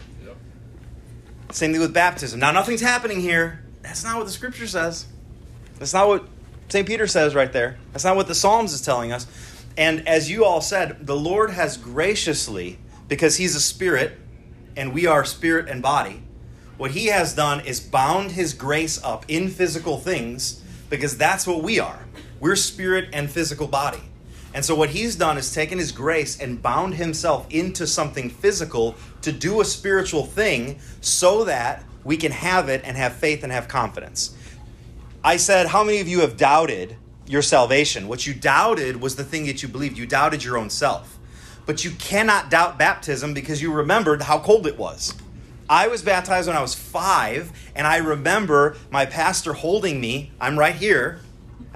Same 1.50 1.72
thing 1.72 1.80
with 1.80 1.94
baptism. 1.94 2.40
Now, 2.40 2.50
nothing's 2.50 2.80
happening 2.80 3.20
here. 3.20 3.62
That's 3.82 4.04
not 4.04 4.16
what 4.16 4.26
the 4.26 4.32
scripture 4.32 4.66
says. 4.66 5.06
That's 5.78 5.94
not 5.94 6.09
what 6.09 6.26
St. 6.68 6.87
Peter 6.87 7.06
says 7.06 7.35
right 7.35 7.52
there. 7.52 7.78
That's 7.92 8.04
not 8.04 8.16
what 8.16 8.26
the 8.26 8.35
Psalms 8.35 8.72
is 8.72 8.80
telling 8.80 9.12
us. 9.12 9.26
And 9.76 10.06
as 10.09 10.30
you 10.30 10.44
all 10.44 10.61
said, 10.61 11.06
the 11.06 11.16
Lord 11.16 11.50
has 11.50 11.76
graciously, 11.76 12.78
because 13.09 13.37
He's 13.37 13.54
a 13.54 13.61
spirit 13.61 14.18
and 14.76 14.92
we 14.92 15.06
are 15.06 15.24
spirit 15.24 15.68
and 15.68 15.82
body, 15.82 16.22
what 16.76 16.90
He 16.92 17.06
has 17.06 17.35
done 17.35 17.61
is 17.61 17.80
bound 17.80 18.32
His 18.32 18.52
grace 18.52 19.02
up 19.02 19.24
in 19.28 19.48
physical 19.48 19.98
things 19.98 20.62
because 20.90 21.16
that's 21.16 21.46
what 21.46 21.62
we 21.62 21.78
are. 21.78 22.06
We're 22.40 22.56
spirit 22.56 23.09
and 23.12 23.30
physical 23.30 23.66
body. 23.66 24.02
And 24.57 24.64
so, 24.64 24.75
what 24.75 24.88
he's 24.88 25.16
done 25.16 25.37
is 25.37 25.53
taken 25.53 25.77
his 25.77 25.92
grace 25.92 26.40
and 26.40 26.62
bound 26.62 26.95
himself 26.95 27.47
into 27.51 27.87
something 27.87 28.31
physical 28.31 28.95
to 29.21 29.31
do 29.31 29.61
a 29.61 29.66
spiritual 29.66 30.25
thing 30.25 30.79
so 31.03 31.45
that 31.45 31.85
we 32.05 32.16
can 32.16 32.33
have 32.33 32.71
it 32.71 32.81
and 32.83 32.97
have 32.97 33.16
faith 33.16 33.42
and 33.42 33.53
have 33.53 33.69
confidence. 33.69 34.35
I 35.23 35.37
said, 35.37 35.66
How 35.66 35.85
many 35.85 36.01
of 36.01 36.09
you 36.09 36.21
have 36.21 36.38
doubted 36.38 36.97
your 37.27 37.42
salvation? 37.42 38.09
What 38.09 38.27
you 38.27 38.33
doubted 38.33 38.99
was 38.99 39.16
the 39.16 39.25
thing 39.25 39.45
that 39.45 39.62
you 39.62 39.69
believed. 39.69 39.99
You 39.99 40.07
doubted 40.07 40.42
your 40.42 40.57
own 40.57 40.71
self. 40.71 41.19
But 41.66 41.85
you 41.85 41.90
cannot 41.90 42.49
doubt 42.49 42.79
baptism 42.79 43.35
because 43.35 43.61
you 43.61 43.71
remembered 43.71 44.23
how 44.23 44.38
cold 44.38 44.66
it 44.66 44.79
was. 44.79 45.12
I 45.69 45.88
was 45.88 46.01
baptized 46.01 46.49
when 46.49 46.57
I 46.57 46.62
was 46.62 46.75
five, 46.75 47.53
and 47.75 47.87
I 47.87 47.99
remember 47.99 48.79
my 48.90 49.05
pastor 49.05 49.53
holding 49.53 50.01
me. 50.01 50.31
I'm 50.40 50.59
right 50.59 50.77
here 50.77 51.21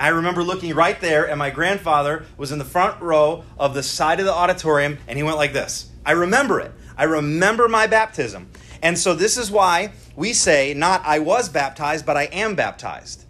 I 0.01 0.09
remember 0.09 0.43
looking 0.43 0.75
right 0.75 0.99
there, 0.99 1.29
and 1.29 1.39
my 1.39 1.51
grandfather 1.51 2.25
was 2.39 2.53
in 2.53 2.59
the 2.59 2.65
front 2.65 3.03
row 3.03 3.45
of 3.59 3.75
the 3.75 3.83
side 3.83 4.19
of 4.19 4.25
the 4.25 4.33
auditorium, 4.33 4.97
and 5.07 5.19
he 5.19 5.23
went 5.23 5.37
like 5.37 5.53
this. 5.53 5.91
I 6.07 6.13
remember 6.13 6.59
it. 6.59 6.73
I 6.97 7.05
remember 7.05 7.69
my 7.69 7.87
baptism. 7.87 8.49
And 8.83 8.99
so 8.99 9.15
this 9.15 9.37
is 9.37 9.51
why 9.51 9.93
we 10.17 10.33
say, 10.33 10.73
not 10.73 11.03
I 11.05 11.19
was 11.19 11.51
baptized, 11.51 12.07
but 12.07 12.17
I 12.17 12.25
am 12.25 12.55
baptized. 12.55 13.27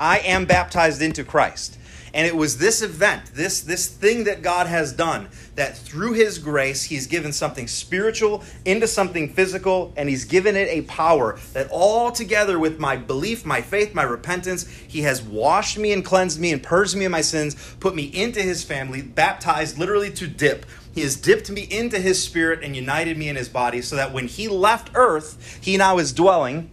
I 0.00 0.20
am 0.20 0.46
baptized 0.46 1.02
into 1.02 1.24
Christ. 1.24 1.78
And 2.14 2.26
it 2.26 2.34
was 2.34 2.56
this 2.56 2.80
event, 2.80 3.26
this, 3.34 3.60
this 3.60 3.86
thing 3.86 4.24
that 4.24 4.40
God 4.40 4.66
has 4.66 4.94
done, 4.94 5.28
that 5.56 5.76
through 5.76 6.14
His 6.14 6.38
grace, 6.38 6.84
He's 6.84 7.06
given 7.06 7.32
something 7.32 7.68
spiritual 7.68 8.42
into 8.64 8.86
something 8.86 9.28
physical, 9.28 9.92
and 9.96 10.08
He's 10.08 10.24
given 10.24 10.56
it 10.56 10.68
a 10.68 10.82
power 10.82 11.38
that 11.52 11.68
all 11.70 12.10
together 12.10 12.58
with 12.58 12.78
my 12.78 12.96
belief, 12.96 13.44
my 13.44 13.60
faith, 13.60 13.94
my 13.94 14.02
repentance, 14.02 14.66
He 14.68 15.02
has 15.02 15.22
washed 15.22 15.78
me 15.78 15.92
and 15.92 16.04
cleansed 16.04 16.40
me 16.40 16.52
and 16.52 16.62
purged 16.62 16.96
me 16.96 17.04
of 17.04 17.12
my 17.12 17.20
sins, 17.20 17.56
put 17.80 17.94
me 17.94 18.04
into 18.04 18.40
His 18.40 18.64
family, 18.64 19.02
baptized 19.02 19.78
literally 19.78 20.10
to 20.12 20.26
dip. 20.26 20.66
He 20.94 21.02
has 21.02 21.16
dipped 21.16 21.50
me 21.50 21.62
into 21.62 21.98
His 21.98 22.22
spirit 22.22 22.62
and 22.62 22.76
united 22.76 23.16
me 23.18 23.28
in 23.28 23.36
His 23.36 23.48
body 23.48 23.82
so 23.82 23.96
that 23.96 24.12
when 24.12 24.28
He 24.28 24.48
left 24.48 24.90
earth, 24.94 25.58
He 25.60 25.76
now 25.76 25.98
is 25.98 26.12
dwelling 26.12 26.70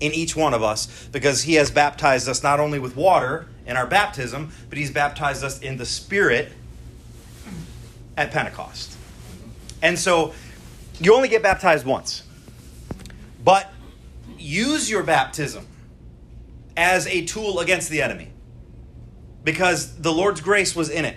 in 0.00 0.12
each 0.12 0.34
one 0.34 0.52
of 0.52 0.62
us 0.62 1.08
because 1.12 1.42
He 1.42 1.54
has 1.54 1.70
baptized 1.70 2.28
us 2.28 2.42
not 2.42 2.60
only 2.60 2.78
with 2.78 2.96
water 2.96 3.46
in 3.66 3.76
our 3.76 3.86
baptism, 3.86 4.52
but 4.68 4.78
He's 4.78 4.90
baptized 4.90 5.44
us 5.44 5.60
in 5.60 5.76
the 5.76 5.86
Spirit 5.86 6.52
at 8.16 8.30
Pentecost. 8.30 8.96
And 9.80 9.98
so 9.98 10.32
you 11.00 11.14
only 11.14 11.28
get 11.28 11.42
baptized 11.42 11.86
once. 11.86 12.22
But 13.44 13.72
use 14.38 14.88
your 14.90 15.02
baptism 15.02 15.66
as 16.76 17.06
a 17.06 17.24
tool 17.24 17.60
against 17.60 17.90
the 17.90 18.02
enemy 18.02 18.30
because 19.44 19.96
the 19.96 20.12
Lord's 20.12 20.40
grace 20.40 20.76
was 20.76 20.88
in 20.88 21.04
it. 21.04 21.16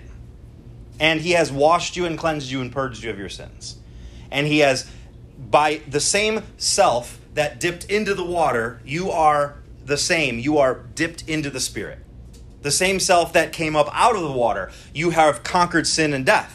And 0.99 1.21
He 1.21 1.31
has 1.31 1.51
washed 1.51 1.95
you 1.95 2.05
and 2.05 2.17
cleansed 2.17 2.49
you 2.49 2.61
and 2.61 2.71
purged 2.71 3.03
you 3.03 3.09
of 3.09 3.19
your 3.19 3.29
sins. 3.29 3.77
And 4.31 4.47
He 4.47 4.59
has, 4.59 4.89
by 5.37 5.81
the 5.87 5.99
same 5.99 6.43
self 6.57 7.19
that 7.33 7.59
dipped 7.59 7.85
into 7.85 8.15
the 8.15 8.23
water, 8.23 8.79
you 8.85 9.11
are 9.11 9.57
the 9.85 9.97
same. 9.97 10.39
You 10.39 10.57
are 10.57 10.75
dipped 10.95 11.27
into 11.27 11.49
the 11.49 11.59
Spirit 11.59 11.99
the 12.65 12.71
same 12.71 12.99
self 12.99 13.31
that 13.33 13.53
came 13.53 13.75
up 13.75 13.87
out 13.93 14.15
of 14.15 14.23
the 14.23 14.31
water. 14.31 14.71
You 14.91 15.11
have 15.11 15.43
conquered 15.43 15.85
sin 15.85 16.15
and 16.15 16.25
death. 16.25 16.54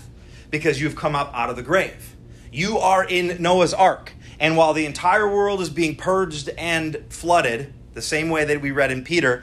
Because 0.51 0.81
you've 0.81 0.97
come 0.97 1.15
up 1.15 1.33
out 1.35 1.49
of 1.49 1.57
the 1.57 1.63
grave. 1.63 2.17
You 2.53 2.79
are 2.79 3.05
in 3.05 3.41
Noah's 3.41 3.73
ark. 3.73 4.13
And 4.39 4.57
while 4.57 4.73
the 4.73 4.87
entire 4.87 5.29
world 5.29 5.61
is 5.61 5.71
being 5.71 5.97
purged 5.97 6.49
and 6.51 7.05
flooded, 7.11 7.73
the 7.95 8.03
same 8.03 8.31
way 8.31 8.45
that 8.45 8.61
we 8.61 8.71
read 8.71 8.91
in 8.91 9.05
Peter, 9.05 9.43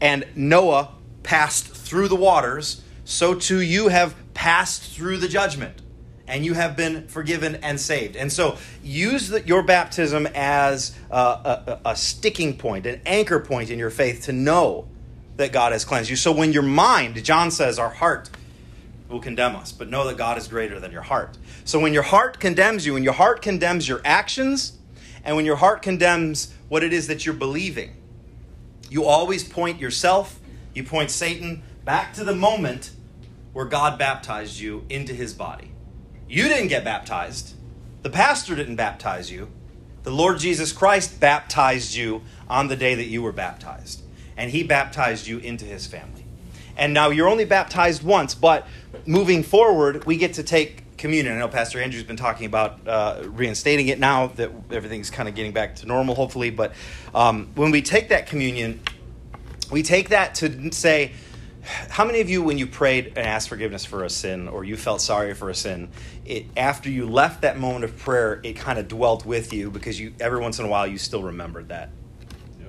and 0.00 0.26
Noah 0.34 0.94
passed 1.22 1.66
through 1.66 2.08
the 2.08 2.16
waters, 2.16 2.82
so 3.04 3.34
too 3.34 3.60
you 3.60 3.88
have 3.88 4.14
passed 4.34 4.82
through 4.82 5.18
the 5.18 5.28
judgment 5.28 5.82
and 6.28 6.44
you 6.44 6.52
have 6.52 6.76
been 6.76 7.08
forgiven 7.08 7.56
and 7.56 7.80
saved. 7.80 8.14
And 8.14 8.30
so 8.30 8.58
use 8.84 9.28
the, 9.28 9.42
your 9.46 9.62
baptism 9.62 10.28
as 10.34 10.94
a, 11.10 11.16
a, 11.16 11.80
a 11.86 11.96
sticking 11.96 12.58
point, 12.58 12.86
an 12.86 13.00
anchor 13.06 13.40
point 13.40 13.70
in 13.70 13.78
your 13.78 13.90
faith 13.90 14.24
to 14.24 14.32
know 14.32 14.88
that 15.36 15.52
God 15.52 15.72
has 15.72 15.86
cleansed 15.86 16.10
you. 16.10 16.16
So 16.16 16.30
when 16.30 16.52
your 16.52 16.62
mind, 16.62 17.24
John 17.24 17.50
says, 17.50 17.78
our 17.78 17.88
heart 17.88 18.28
will 19.08 19.20
condemn 19.20 19.56
us, 19.56 19.72
but 19.72 19.88
know 19.88 20.06
that 20.06 20.16
God 20.16 20.38
is 20.38 20.48
greater 20.48 20.78
than 20.78 20.92
your 20.92 21.02
heart. 21.02 21.38
So 21.64 21.78
when 21.78 21.94
your 21.94 22.02
heart 22.02 22.40
condemns 22.40 22.84
you, 22.86 22.94
when 22.94 23.04
your 23.04 23.14
heart 23.14 23.42
condemns 23.42 23.88
your 23.88 24.00
actions, 24.04 24.78
and 25.24 25.36
when 25.36 25.46
your 25.46 25.56
heart 25.56 25.82
condemns 25.82 26.54
what 26.68 26.84
it 26.84 26.92
is 26.92 27.06
that 27.06 27.24
you're 27.24 27.34
believing, 27.34 27.96
you 28.90 29.04
always 29.04 29.44
point 29.44 29.80
yourself, 29.80 30.40
you 30.74 30.84
point 30.84 31.10
Satan 31.10 31.62
back 31.84 32.12
to 32.14 32.24
the 32.24 32.34
moment 32.34 32.90
where 33.52 33.64
God 33.64 33.98
baptized 33.98 34.60
you 34.60 34.84
into 34.88 35.14
his 35.14 35.32
body. 35.32 35.72
You 36.28 36.44
didn't 36.48 36.68
get 36.68 36.84
baptized. 36.84 37.54
The 38.02 38.10
pastor 38.10 38.54
didn't 38.54 38.76
baptize 38.76 39.30
you. 39.30 39.50
The 40.02 40.10
Lord 40.10 40.38
Jesus 40.38 40.72
Christ 40.72 41.18
baptized 41.18 41.94
you 41.94 42.22
on 42.48 42.68
the 42.68 42.76
day 42.76 42.94
that 42.94 43.06
you 43.06 43.22
were 43.22 43.32
baptized. 43.32 44.02
And 44.36 44.50
he 44.50 44.62
baptized 44.62 45.26
you 45.26 45.38
into 45.38 45.64
his 45.64 45.86
family. 45.86 46.17
And 46.78 46.94
now 46.94 47.10
you're 47.10 47.28
only 47.28 47.44
baptized 47.44 48.02
once, 48.04 48.34
but 48.34 48.66
moving 49.04 49.42
forward, 49.42 50.04
we 50.06 50.16
get 50.16 50.34
to 50.34 50.42
take 50.42 50.96
communion. 50.96 51.34
I 51.34 51.38
know 51.38 51.48
Pastor 51.48 51.80
Andrew's 51.80 52.04
been 52.04 52.16
talking 52.16 52.46
about 52.46 52.86
uh, 52.86 53.22
reinstating 53.26 53.88
it 53.88 53.98
now 53.98 54.28
that 54.28 54.50
everything's 54.70 55.10
kind 55.10 55.28
of 55.28 55.34
getting 55.34 55.52
back 55.52 55.76
to 55.76 55.86
normal, 55.86 56.14
hopefully. 56.14 56.50
But 56.50 56.72
um, 57.14 57.48
when 57.54 57.70
we 57.72 57.82
take 57.82 58.10
that 58.10 58.26
communion, 58.26 58.80
we 59.70 59.82
take 59.82 60.10
that 60.10 60.36
to 60.36 60.72
say, 60.72 61.12
how 61.90 62.04
many 62.04 62.20
of 62.20 62.30
you, 62.30 62.42
when 62.42 62.58
you 62.58 62.66
prayed 62.66 63.08
and 63.08 63.18
asked 63.18 63.48
forgiveness 63.48 63.84
for 63.84 64.04
a 64.04 64.10
sin 64.10 64.48
or 64.48 64.64
you 64.64 64.76
felt 64.76 65.00
sorry 65.00 65.34
for 65.34 65.50
a 65.50 65.54
sin, 65.54 65.90
it, 66.24 66.46
after 66.56 66.88
you 66.88 67.06
left 67.06 67.42
that 67.42 67.58
moment 67.58 67.84
of 67.84 67.96
prayer, 67.98 68.40
it 68.42 68.54
kind 68.54 68.78
of 68.78 68.88
dwelt 68.88 69.26
with 69.26 69.52
you 69.52 69.70
because 69.70 70.00
you 70.00 70.14
every 70.20 70.38
once 70.38 70.58
in 70.58 70.64
a 70.64 70.68
while 70.68 70.86
you 70.86 70.96
still 70.96 71.22
remembered 71.22 71.68
that. 71.68 71.90
Yep. 72.60 72.68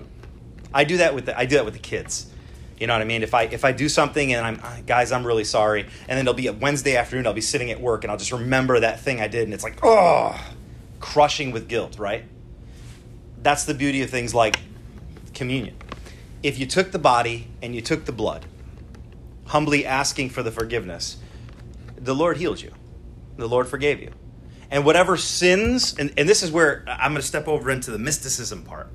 I 0.73 0.83
do 0.83 0.97
that 0.97 1.15
with 1.15 1.27
the, 1.27 1.37
I 1.37 1.45
do 1.45 1.55
that 1.55 1.65
with 1.65 1.75
the 1.75 1.79
kids. 1.79 2.29
You 2.79 2.87
know 2.87 2.93
what 2.93 3.01
I 3.01 3.05
mean? 3.05 3.23
If 3.23 3.33
I 3.33 3.43
if 3.43 3.65
I 3.65 3.73
do 3.73 3.89
something 3.89 4.33
and 4.33 4.45
I'm 4.45 4.59
"Ah, 4.63 4.77
guys, 4.85 5.11
I'm 5.11 5.27
really 5.27 5.43
sorry, 5.43 5.81
and 5.81 5.91
then 6.07 6.19
it'll 6.19 6.33
be 6.33 6.47
a 6.47 6.53
Wednesday 6.53 6.95
afternoon, 6.95 7.27
I'll 7.27 7.33
be 7.33 7.41
sitting 7.41 7.71
at 7.71 7.81
work 7.81 8.03
and 8.03 8.11
I'll 8.11 8.17
just 8.17 8.31
remember 8.31 8.79
that 8.79 9.01
thing 9.01 9.19
I 9.19 9.27
did, 9.27 9.43
and 9.43 9.53
it's 9.53 9.63
like 9.63 9.79
oh, 9.83 10.39
crushing 10.99 11.51
with 11.51 11.67
guilt, 11.67 11.99
right? 11.99 12.23
That's 13.41 13.65
the 13.65 13.73
beauty 13.73 14.01
of 14.01 14.09
things 14.09 14.33
like 14.33 14.59
communion. 15.33 15.75
If 16.41 16.57
you 16.57 16.65
took 16.65 16.91
the 16.91 16.99
body 16.99 17.49
and 17.61 17.75
you 17.75 17.81
took 17.81 18.05
the 18.05 18.11
blood, 18.13 18.45
humbly 19.47 19.85
asking 19.85 20.29
for 20.29 20.41
the 20.41 20.51
forgiveness, 20.51 21.17
the 21.97 22.15
Lord 22.15 22.37
healed 22.37 22.61
you. 22.61 22.71
The 23.37 23.47
Lord 23.47 23.67
forgave 23.67 24.01
you. 24.01 24.11
And 24.71 24.85
whatever 24.85 25.17
sins, 25.17 25.95
and, 25.97 26.13
and 26.17 26.29
this 26.29 26.43
is 26.43 26.51
where 26.51 26.83
I'm 26.87 27.11
going 27.11 27.21
to 27.21 27.27
step 27.27 27.47
over 27.47 27.71
into 27.71 27.91
the 27.91 27.97
mysticism 27.97 28.63
part. 28.63 28.89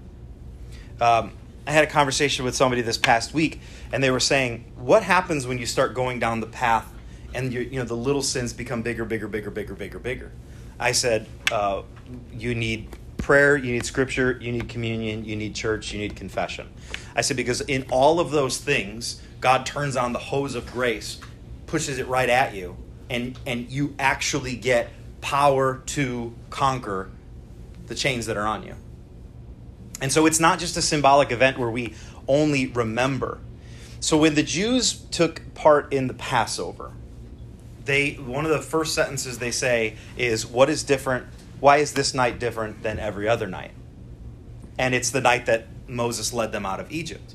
Um, 1.00 1.32
I 1.66 1.72
had 1.72 1.84
a 1.84 1.86
conversation 1.86 2.44
with 2.44 2.54
somebody 2.54 2.82
this 2.82 2.98
past 2.98 3.32
week, 3.32 3.60
and 3.92 4.02
they 4.02 4.10
were 4.10 4.20
saying, 4.20 4.64
"What 4.76 5.02
happens 5.02 5.46
when 5.46 5.58
you 5.58 5.66
start 5.66 5.94
going 5.94 6.18
down 6.18 6.40
the 6.40 6.46
path, 6.46 6.86
and 7.32 7.52
you 7.52 7.60
you 7.60 7.78
know 7.78 7.84
the 7.84 7.96
little 7.96 8.22
sins 8.22 8.52
become 8.52 8.82
bigger, 8.82 9.04
bigger, 9.04 9.28
bigger, 9.28 9.50
bigger, 9.50 9.74
bigger, 9.74 9.98
bigger?" 9.98 10.32
I 10.78 10.92
said, 10.92 11.26
uh, 11.50 11.82
"You 12.32 12.54
need 12.54 12.88
prayer, 13.16 13.56
you 13.56 13.72
need 13.72 13.86
scripture, 13.86 14.38
you 14.40 14.52
need 14.52 14.68
communion, 14.68 15.24
you 15.24 15.36
need 15.36 15.54
church, 15.54 15.92
you 15.92 15.98
need 15.98 16.16
confession." 16.16 16.68
I 17.16 17.22
said 17.22 17.36
because 17.36 17.62
in 17.62 17.86
all 17.90 18.20
of 18.20 18.30
those 18.30 18.58
things, 18.58 19.22
God 19.40 19.64
turns 19.64 19.96
on 19.96 20.12
the 20.12 20.18
hose 20.18 20.54
of 20.54 20.70
grace, 20.70 21.18
pushes 21.66 21.98
it 21.98 22.06
right 22.08 22.28
at 22.28 22.54
you, 22.54 22.76
and 23.08 23.38
and 23.46 23.70
you 23.70 23.94
actually 23.98 24.56
get 24.56 24.90
power 25.22 25.82
to 25.86 26.34
conquer 26.50 27.08
the 27.86 27.94
chains 27.94 28.26
that 28.26 28.36
are 28.36 28.46
on 28.46 28.66
you. 28.66 28.74
And 30.00 30.12
so 30.12 30.26
it's 30.26 30.40
not 30.40 30.58
just 30.58 30.76
a 30.76 30.82
symbolic 30.82 31.30
event 31.30 31.58
where 31.58 31.70
we 31.70 31.94
only 32.28 32.66
remember. 32.66 33.38
So 34.00 34.18
when 34.18 34.34
the 34.34 34.42
Jews 34.42 34.92
took 35.10 35.54
part 35.54 35.92
in 35.92 36.08
the 36.08 36.14
Passover, 36.14 36.92
they 37.84 38.12
one 38.14 38.44
of 38.44 38.50
the 38.50 38.60
first 38.60 38.94
sentences 38.94 39.38
they 39.38 39.50
say 39.50 39.96
is 40.16 40.46
what 40.46 40.68
is 40.70 40.82
different 40.82 41.26
why 41.60 41.78
is 41.78 41.92
this 41.92 42.12
night 42.12 42.38
different 42.38 42.82
than 42.82 42.98
every 42.98 43.28
other 43.28 43.46
night? 43.46 43.70
And 44.78 44.94
it's 44.94 45.10
the 45.10 45.20
night 45.20 45.46
that 45.46 45.66
Moses 45.86 46.32
led 46.32 46.52
them 46.52 46.66
out 46.66 46.80
of 46.80 46.90
Egypt. 46.92 47.34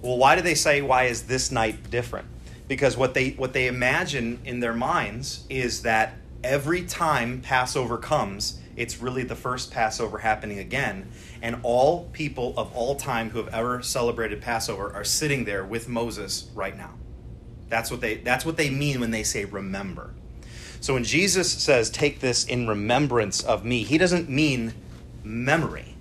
Well, 0.00 0.16
why 0.16 0.34
do 0.34 0.42
they 0.42 0.54
say 0.56 0.82
why 0.82 1.04
is 1.04 1.24
this 1.24 1.52
night 1.52 1.90
different? 1.90 2.26
Because 2.66 2.96
what 2.96 3.14
they 3.14 3.30
what 3.30 3.52
they 3.52 3.66
imagine 3.66 4.40
in 4.44 4.60
their 4.60 4.74
minds 4.74 5.44
is 5.48 5.82
that 5.82 6.14
every 6.42 6.82
time 6.84 7.40
Passover 7.40 7.98
comes, 7.98 8.58
it's 8.76 8.98
really 8.98 9.22
the 9.22 9.36
first 9.36 9.70
Passover 9.70 10.18
happening 10.18 10.58
again, 10.58 11.10
and 11.42 11.58
all 11.64 12.08
people 12.12 12.54
of 12.56 12.72
all 12.74 12.94
time 12.94 13.30
who 13.30 13.38
have 13.38 13.52
ever 13.52 13.82
celebrated 13.82 14.40
Passover 14.40 14.94
are 14.94 15.04
sitting 15.04 15.44
there 15.44 15.64
with 15.64 15.88
Moses 15.88 16.48
right 16.54 16.76
now. 16.76 16.94
That's 17.68 17.90
what 17.90 18.00
they 18.00 18.16
that's 18.16 18.46
what 18.46 18.56
they 18.56 18.70
mean 18.70 19.00
when 19.00 19.10
they 19.10 19.24
say 19.24 19.44
remember. 19.44 20.14
So 20.80 20.94
when 20.94 21.04
Jesus 21.04 21.50
says 21.50 21.90
take 21.90 22.20
this 22.20 22.44
in 22.44 22.68
remembrance 22.68 23.42
of 23.42 23.64
me, 23.64 23.82
he 23.82 23.98
doesn't 23.98 24.28
mean 24.28 24.72
memory. 25.24 25.96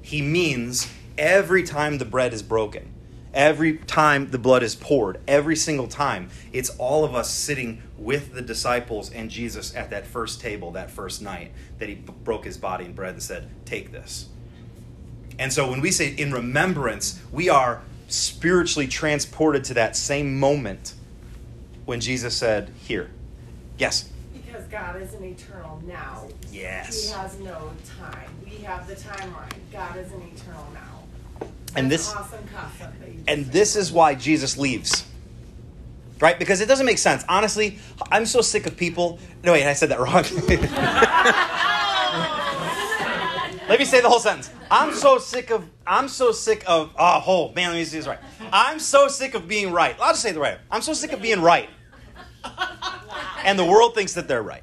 He 0.00 0.22
means 0.22 0.90
every 1.18 1.62
time 1.62 1.98
the 1.98 2.04
bread 2.04 2.32
is 2.32 2.42
broken, 2.42 2.92
every 3.34 3.78
time 3.78 4.30
the 4.30 4.38
blood 4.38 4.62
is 4.62 4.74
poured, 4.74 5.20
every 5.28 5.56
single 5.56 5.86
time, 5.86 6.30
it's 6.52 6.70
all 6.78 7.04
of 7.04 7.14
us 7.14 7.30
sitting 7.30 7.82
with 7.98 8.34
the 8.34 8.42
disciples 8.42 9.10
and 9.12 9.30
Jesus 9.30 9.74
at 9.74 9.90
that 9.90 10.06
first 10.06 10.40
table 10.40 10.72
that 10.72 10.90
first 10.90 11.22
night 11.22 11.52
that 11.78 11.88
he 11.88 11.94
broke 11.94 12.44
his 12.44 12.58
body 12.58 12.84
and 12.84 12.94
bread 12.94 13.14
and 13.14 13.22
said, 13.22 13.48
Take 13.64 13.92
this. 13.92 14.28
And 15.38 15.52
so 15.52 15.70
when 15.70 15.80
we 15.80 15.90
say 15.90 16.08
in 16.14 16.32
remembrance, 16.32 17.20
we 17.32 17.48
are 17.48 17.82
spiritually 18.08 18.86
transported 18.86 19.64
to 19.64 19.74
that 19.74 19.96
same 19.96 20.38
moment 20.38 20.94
when 21.84 22.00
Jesus 22.00 22.36
said, 22.36 22.70
Here. 22.84 23.10
Yes. 23.78 24.08
Because 24.32 24.64
God 24.66 25.00
is 25.00 25.14
an 25.14 25.24
eternal 25.24 25.82
now. 25.86 26.28
Yes. 26.50 27.08
He 27.08 27.12
has 27.12 27.38
no 27.40 27.72
time. 27.98 28.28
We 28.44 28.56
have 28.58 28.86
the 28.86 28.94
timeline. 28.94 29.50
God 29.72 29.96
is 29.96 30.12
an 30.12 30.22
eternal 30.34 30.68
now. 30.74 31.48
And 31.74 31.90
this- 31.90 32.12
an 32.12 32.18
awesome 32.18 32.48
concept. 32.54 33.00
That 33.00 33.08
you 33.08 33.14
just 33.14 33.28
And 33.28 33.44
said. 33.46 33.52
this 33.52 33.76
is 33.76 33.90
why 33.90 34.14
Jesus 34.14 34.56
leaves. 34.58 35.04
Right? 36.20 36.38
Because 36.38 36.60
it 36.60 36.66
doesn't 36.66 36.86
make 36.86 36.98
sense. 36.98 37.24
Honestly, 37.28 37.78
I'm 38.12 38.26
so 38.26 38.42
sick 38.42 38.66
of 38.66 38.76
people. 38.76 39.18
No, 39.42 39.52
wait, 39.52 39.66
I 39.66 39.72
said 39.72 39.88
that 39.88 39.98
wrong. 39.98 40.22
let 43.72 43.78
me 43.78 43.86
say 43.86 44.02
the 44.02 44.08
whole 44.10 44.20
sentence. 44.20 44.50
I'm 44.70 44.92
so 44.92 45.16
sick 45.16 45.50
of, 45.50 45.66
I'm 45.86 46.06
so 46.06 46.30
sick 46.30 46.62
of, 46.66 46.92
oh, 46.98 47.22
oh, 47.26 47.52
man, 47.54 47.70
let 47.70 47.78
me 47.78 47.84
see 47.86 47.96
this 47.96 48.06
right. 48.06 48.18
I'm 48.52 48.78
so 48.78 49.08
sick 49.08 49.32
of 49.32 49.48
being 49.48 49.72
right. 49.72 49.96
I'll 49.98 50.12
just 50.12 50.20
say 50.20 50.32
the 50.32 50.40
right. 50.40 50.58
I'm 50.70 50.82
so 50.82 50.92
sick 50.92 51.12
of 51.12 51.22
being 51.22 51.40
right. 51.40 51.70
And 53.42 53.58
the 53.58 53.64
world 53.64 53.94
thinks 53.94 54.12
that 54.12 54.28
they're 54.28 54.42
right. 54.42 54.62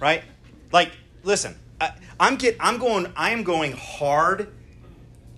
Right? 0.00 0.24
Like, 0.72 0.90
listen, 1.22 1.54
I, 1.78 1.92
I'm 2.18 2.36
get, 2.36 2.56
I'm 2.60 2.78
going, 2.78 3.12
I 3.14 3.32
am 3.32 3.42
going 3.42 3.72
hard 3.72 4.54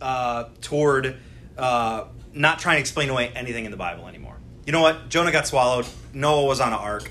uh, 0.00 0.44
toward 0.60 1.16
uh, 1.56 2.04
not 2.32 2.60
trying 2.60 2.76
to 2.76 2.80
explain 2.80 3.08
away 3.08 3.32
anything 3.34 3.64
in 3.64 3.72
the 3.72 3.76
Bible 3.76 4.06
anymore. 4.06 4.36
You 4.64 4.70
know 4.70 4.80
what? 4.80 5.08
Jonah 5.08 5.32
got 5.32 5.48
swallowed. 5.48 5.86
Noah 6.12 6.44
was 6.44 6.60
on 6.60 6.68
an 6.68 6.78
ark. 6.78 7.10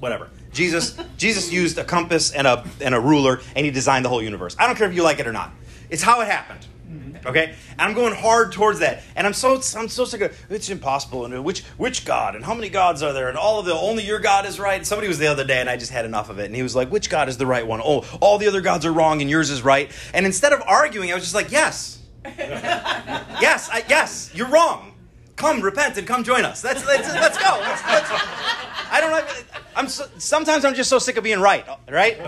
Whatever. 0.00 0.28
Jesus 0.56 0.98
Jesus 1.18 1.52
used 1.52 1.78
a 1.78 1.84
compass 1.84 2.32
and 2.32 2.46
a 2.46 2.66
and 2.80 2.94
a 2.94 3.00
ruler, 3.00 3.40
and 3.54 3.64
he 3.64 3.70
designed 3.70 4.04
the 4.04 4.08
whole 4.08 4.22
universe. 4.22 4.56
I 4.58 4.66
don't 4.66 4.76
care 4.76 4.88
if 4.88 4.94
you 4.94 5.02
like 5.02 5.20
it 5.20 5.26
or 5.26 5.32
not. 5.32 5.52
It's 5.90 6.02
how 6.02 6.20
it 6.22 6.26
happened. 6.26 6.66
Mm-hmm. 6.90 7.28
Okay, 7.28 7.54
and 7.72 7.80
I'm 7.80 7.94
going 7.94 8.14
hard 8.14 8.52
towards 8.52 8.78
that, 8.78 9.02
and 9.14 9.26
I'm 9.26 9.32
so 9.32 9.60
I'm 9.76 9.88
so 9.88 10.04
sick 10.04 10.20
of 10.22 10.46
it's 10.48 10.70
impossible 10.70 11.24
and 11.24 11.44
which 11.44 11.62
which 11.76 12.04
God 12.04 12.34
and 12.34 12.44
how 12.44 12.54
many 12.54 12.68
gods 12.68 13.02
are 13.02 13.12
there 13.12 13.28
and 13.28 13.36
all 13.36 13.60
of 13.60 13.66
the 13.66 13.74
only 13.74 14.04
your 14.04 14.18
God 14.18 14.46
is 14.46 14.58
right. 14.58 14.86
Somebody 14.86 15.08
was 15.08 15.18
the 15.18 15.26
other 15.26 15.44
day, 15.44 15.60
and 15.60 15.68
I 15.68 15.76
just 15.76 15.92
had 15.92 16.04
enough 16.04 16.30
of 16.30 16.38
it, 16.38 16.46
and 16.46 16.56
he 16.56 16.62
was 16.62 16.74
like, 16.74 16.90
which 16.90 17.10
God 17.10 17.28
is 17.28 17.36
the 17.36 17.46
right 17.46 17.66
one? 17.66 17.80
Oh, 17.84 18.04
all 18.20 18.38
the 18.38 18.48
other 18.48 18.62
gods 18.62 18.86
are 18.86 18.92
wrong, 18.92 19.20
and 19.20 19.28
yours 19.28 19.50
is 19.50 19.62
right. 19.62 19.90
And 20.14 20.24
instead 20.24 20.52
of 20.52 20.62
arguing, 20.66 21.10
I 21.12 21.14
was 21.14 21.24
just 21.24 21.34
like, 21.34 21.52
yes, 21.52 22.02
yes, 22.24 23.68
I, 23.70 23.84
yes, 23.88 24.30
you're 24.34 24.48
wrong. 24.48 24.95
Come, 25.36 25.60
repent, 25.60 25.98
and 25.98 26.06
come 26.06 26.24
join 26.24 26.44
us. 26.44 26.64
Let's, 26.64 26.82
go. 26.82 26.88
Let's, 26.88 27.08
let's, 27.08 28.10
I 28.90 28.98
don't 29.00 29.10
know. 29.10 29.60
I'm 29.76 29.88
so, 29.88 30.06
sometimes 30.18 30.64
I'm 30.64 30.74
just 30.74 30.88
so 30.88 30.98
sick 30.98 31.16
of 31.18 31.24
being 31.24 31.40
right. 31.40 31.64
Right? 31.90 32.18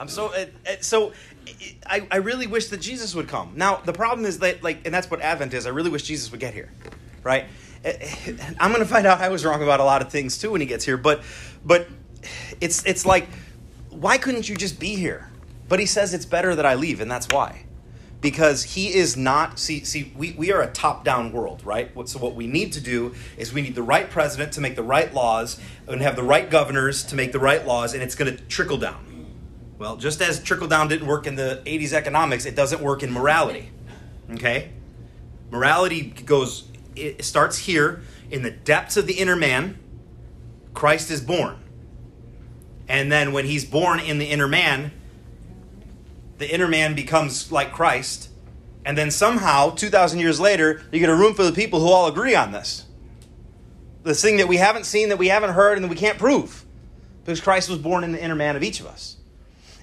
I'm 0.00 0.08
so 0.08 0.32
so. 0.80 1.12
I, 1.86 2.06
I 2.10 2.16
really 2.16 2.46
wish 2.46 2.68
that 2.68 2.80
Jesus 2.80 3.14
would 3.14 3.28
come. 3.28 3.52
Now 3.56 3.76
the 3.76 3.92
problem 3.92 4.26
is 4.26 4.40
that 4.40 4.62
like, 4.62 4.84
and 4.84 4.92
that's 4.92 5.10
what 5.10 5.20
Advent 5.20 5.54
is. 5.54 5.66
I 5.66 5.70
really 5.70 5.90
wish 5.90 6.02
Jesus 6.02 6.30
would 6.30 6.40
get 6.40 6.54
here, 6.54 6.72
right? 7.22 7.44
I'm 8.58 8.72
going 8.72 8.82
to 8.82 8.86
find 8.86 9.06
out 9.06 9.20
I 9.20 9.28
was 9.28 9.44
wrong 9.44 9.62
about 9.62 9.78
a 9.78 9.84
lot 9.84 10.00
of 10.02 10.10
things 10.10 10.38
too 10.38 10.50
when 10.52 10.60
he 10.60 10.66
gets 10.66 10.84
here. 10.84 10.96
But, 10.96 11.22
but 11.64 11.86
it's 12.60 12.84
it's 12.86 13.04
like, 13.04 13.28
why 13.90 14.16
couldn't 14.18 14.48
you 14.48 14.56
just 14.56 14.80
be 14.80 14.96
here? 14.96 15.30
But 15.68 15.80
he 15.80 15.86
says 15.86 16.14
it's 16.14 16.24
better 16.24 16.54
that 16.54 16.66
I 16.66 16.74
leave, 16.74 17.00
and 17.00 17.10
that's 17.10 17.28
why. 17.28 17.64
Because 18.24 18.62
he 18.62 18.94
is 18.94 19.18
not, 19.18 19.58
see, 19.58 19.84
see 19.84 20.10
we, 20.16 20.32
we 20.32 20.50
are 20.50 20.62
a 20.62 20.72
top 20.72 21.04
down 21.04 21.30
world, 21.30 21.60
right? 21.62 21.90
So, 22.08 22.18
what 22.18 22.34
we 22.34 22.46
need 22.46 22.72
to 22.72 22.80
do 22.80 23.14
is 23.36 23.52
we 23.52 23.60
need 23.60 23.74
the 23.74 23.82
right 23.82 24.08
president 24.08 24.52
to 24.54 24.62
make 24.62 24.76
the 24.76 24.82
right 24.82 25.12
laws 25.12 25.60
and 25.86 26.00
have 26.00 26.16
the 26.16 26.22
right 26.22 26.48
governors 26.48 27.02
to 27.04 27.16
make 27.16 27.32
the 27.32 27.38
right 27.38 27.66
laws, 27.66 27.92
and 27.92 28.02
it's 28.02 28.14
going 28.14 28.34
to 28.34 28.42
trickle 28.44 28.78
down. 28.78 29.26
Well, 29.76 29.98
just 29.98 30.22
as 30.22 30.42
trickle 30.42 30.68
down 30.68 30.88
didn't 30.88 31.06
work 31.06 31.26
in 31.26 31.34
the 31.34 31.62
80s 31.66 31.92
economics, 31.92 32.46
it 32.46 32.56
doesn't 32.56 32.80
work 32.80 33.02
in 33.02 33.12
morality. 33.12 33.70
Okay? 34.30 34.70
Morality 35.50 36.04
goes, 36.24 36.70
it 36.96 37.26
starts 37.26 37.58
here 37.58 38.04
in 38.30 38.40
the 38.40 38.50
depths 38.50 38.96
of 38.96 39.06
the 39.06 39.18
inner 39.18 39.36
man. 39.36 39.78
Christ 40.72 41.10
is 41.10 41.20
born. 41.20 41.58
And 42.88 43.12
then 43.12 43.34
when 43.34 43.44
he's 43.44 43.66
born 43.66 44.00
in 44.00 44.16
the 44.16 44.30
inner 44.30 44.48
man, 44.48 44.92
the 46.38 46.52
inner 46.52 46.68
man 46.68 46.94
becomes 46.94 47.50
like 47.52 47.72
Christ. 47.72 48.28
And 48.84 48.98
then 48.98 49.10
somehow, 49.10 49.70
2,000 49.70 50.18
years 50.18 50.40
later, 50.40 50.82
you 50.92 51.00
get 51.00 51.08
a 51.08 51.14
room 51.14 51.34
full 51.34 51.46
of 51.46 51.54
people 51.54 51.80
who 51.80 51.88
all 51.88 52.06
agree 52.06 52.34
on 52.34 52.52
this. 52.52 52.84
This 54.02 54.20
thing 54.20 54.36
that 54.36 54.48
we 54.48 54.58
haven't 54.58 54.84
seen, 54.84 55.08
that 55.08 55.18
we 55.18 55.28
haven't 55.28 55.54
heard, 55.54 55.78
and 55.78 55.84
that 55.84 55.88
we 55.88 55.96
can't 55.96 56.18
prove. 56.18 56.64
Because 57.24 57.40
Christ 57.40 57.70
was 57.70 57.78
born 57.78 58.04
in 58.04 58.12
the 58.12 58.22
inner 58.22 58.34
man 58.34 58.56
of 58.56 58.62
each 58.62 58.80
of 58.80 58.86
us. 58.86 59.16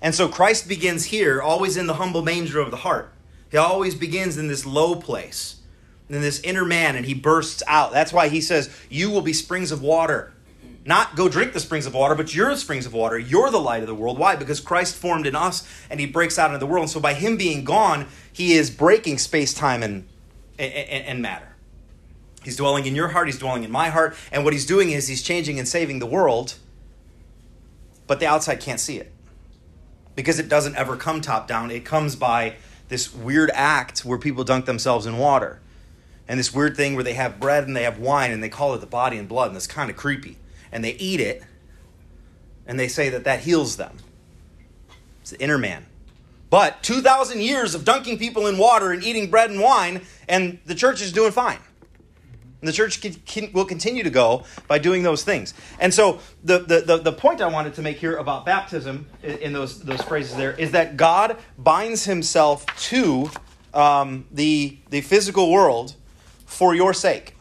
And 0.01 0.13
so 0.13 0.27
Christ 0.27 0.67
begins 0.67 1.05
here, 1.05 1.41
always 1.41 1.77
in 1.77 1.87
the 1.87 1.95
humble 1.95 2.21
manger 2.21 2.59
of 2.59 2.69
the 2.69 2.77
heart. 2.77 3.11
He 3.49 3.57
always 3.57 3.95
begins 3.95 4.37
in 4.37 4.47
this 4.47 4.65
low 4.65 4.95
place, 4.95 5.57
in 6.09 6.21
this 6.21 6.39
inner 6.41 6.65
man, 6.65 6.95
and 6.95 7.05
he 7.05 7.13
bursts 7.13 7.63
out. 7.67 7.91
That's 7.91 8.13
why 8.13 8.29
he 8.29 8.41
says, 8.41 8.75
You 8.89 9.09
will 9.09 9.21
be 9.21 9.33
springs 9.33 9.71
of 9.71 9.81
water 9.81 10.33
not 10.83 11.15
go 11.15 11.29
drink 11.29 11.53
the 11.53 11.59
springs 11.59 11.85
of 11.85 11.93
water, 11.93 12.15
but 12.15 12.33
you're 12.33 12.49
the 12.49 12.57
springs 12.57 12.85
of 12.85 12.93
water. 12.93 13.17
You're 13.17 13.51
the 13.51 13.59
light 13.59 13.81
of 13.81 13.87
the 13.87 13.95
world. 13.95 14.17
Why? 14.17 14.35
Because 14.35 14.59
Christ 14.59 14.95
formed 14.95 15.27
in 15.27 15.35
us 15.35 15.67
and 15.89 15.99
he 15.99 16.07
breaks 16.07 16.39
out 16.39 16.47
into 16.47 16.57
the 16.57 16.65
world. 16.65 16.83
And 16.83 16.89
so 16.89 16.99
by 16.99 17.13
him 17.13 17.37
being 17.37 17.63
gone, 17.63 18.07
he 18.33 18.53
is 18.53 18.71
breaking 18.71 19.19
space, 19.19 19.53
time, 19.53 19.83
and, 19.83 20.07
and, 20.57 21.05
and 21.05 21.21
matter. 21.21 21.49
He's 22.43 22.57
dwelling 22.57 22.87
in 22.87 22.95
your 22.95 23.09
heart, 23.09 23.27
he's 23.27 23.37
dwelling 23.37 23.63
in 23.63 23.69
my 23.69 23.89
heart. 23.89 24.15
And 24.31 24.43
what 24.43 24.53
he's 24.53 24.65
doing 24.65 24.89
is 24.89 25.07
he's 25.07 25.21
changing 25.21 25.59
and 25.59 25.67
saving 25.67 25.99
the 25.99 26.07
world, 26.07 26.55
but 28.07 28.19
the 28.19 28.25
outside 28.25 28.59
can't 28.59 28.79
see 28.79 28.97
it. 28.97 29.11
Because 30.15 30.39
it 30.39 30.49
doesn't 30.49 30.75
ever 30.75 30.97
come 30.97 31.21
top 31.21 31.47
down, 31.47 31.69
it 31.69 31.85
comes 31.85 32.15
by 32.15 32.55
this 32.89 33.13
weird 33.13 33.51
act 33.53 34.03
where 34.03 34.17
people 34.17 34.43
dunk 34.43 34.65
themselves 34.65 35.05
in 35.05 35.19
water. 35.19 35.59
And 36.27 36.39
this 36.39 36.53
weird 36.53 36.75
thing 36.75 36.95
where 36.95 37.03
they 37.03 37.13
have 37.13 37.39
bread 37.39 37.67
and 37.67 37.75
they 37.75 37.83
have 37.83 37.99
wine 37.99 38.31
and 38.31 38.41
they 38.41 38.49
call 38.49 38.73
it 38.73 38.79
the 38.79 38.87
body 38.87 39.17
and 39.17 39.27
blood, 39.27 39.49
and 39.49 39.57
it's 39.57 39.67
kind 39.67 39.89
of 39.91 39.95
creepy 39.95 40.37
and 40.71 40.83
they 40.83 40.93
eat 40.93 41.19
it 41.19 41.43
and 42.65 42.79
they 42.79 42.87
say 42.87 43.09
that 43.09 43.23
that 43.25 43.41
heals 43.41 43.77
them. 43.77 43.97
It's 45.21 45.31
the 45.31 45.41
inner 45.41 45.57
man. 45.57 45.85
But 46.49 46.83
2,000 46.83 47.39
years 47.39 47.75
of 47.75 47.85
dunking 47.85 48.17
people 48.17 48.47
in 48.47 48.57
water 48.57 48.91
and 48.91 49.03
eating 49.03 49.29
bread 49.29 49.49
and 49.49 49.59
wine, 49.59 50.01
and 50.27 50.59
the 50.65 50.75
church 50.75 51.01
is 51.01 51.13
doing 51.13 51.31
fine. 51.31 51.59
And 52.61 52.67
the 52.67 52.73
church 52.73 53.01
can, 53.01 53.13
can, 53.25 53.51
will 53.53 53.65
continue 53.65 54.03
to 54.03 54.09
go 54.09 54.43
by 54.67 54.77
doing 54.77 55.01
those 55.01 55.23
things. 55.23 55.53
And 55.79 55.93
so, 55.93 56.19
the, 56.43 56.59
the, 56.59 56.81
the, 56.81 56.97
the, 56.97 57.11
point 57.11 57.41
I 57.41 57.47
wanted 57.47 57.73
to 57.75 57.81
make 57.81 57.97
here 57.97 58.17
about 58.17 58.45
baptism 58.45 59.07
in, 59.23 59.51
those, 59.51 59.81
those 59.81 60.01
phrases 60.03 60.35
there 60.35 60.51
is 60.51 60.71
that 60.71 60.95
God 60.95 61.37
binds 61.57 62.05
himself 62.05 62.65
to 62.89 63.31
um, 63.73 64.27
the, 64.31 64.77
the 64.91 65.01
physical 65.01 65.51
world 65.51 65.95
for 66.45 66.75
your 66.75 66.93
sake. 66.93 67.35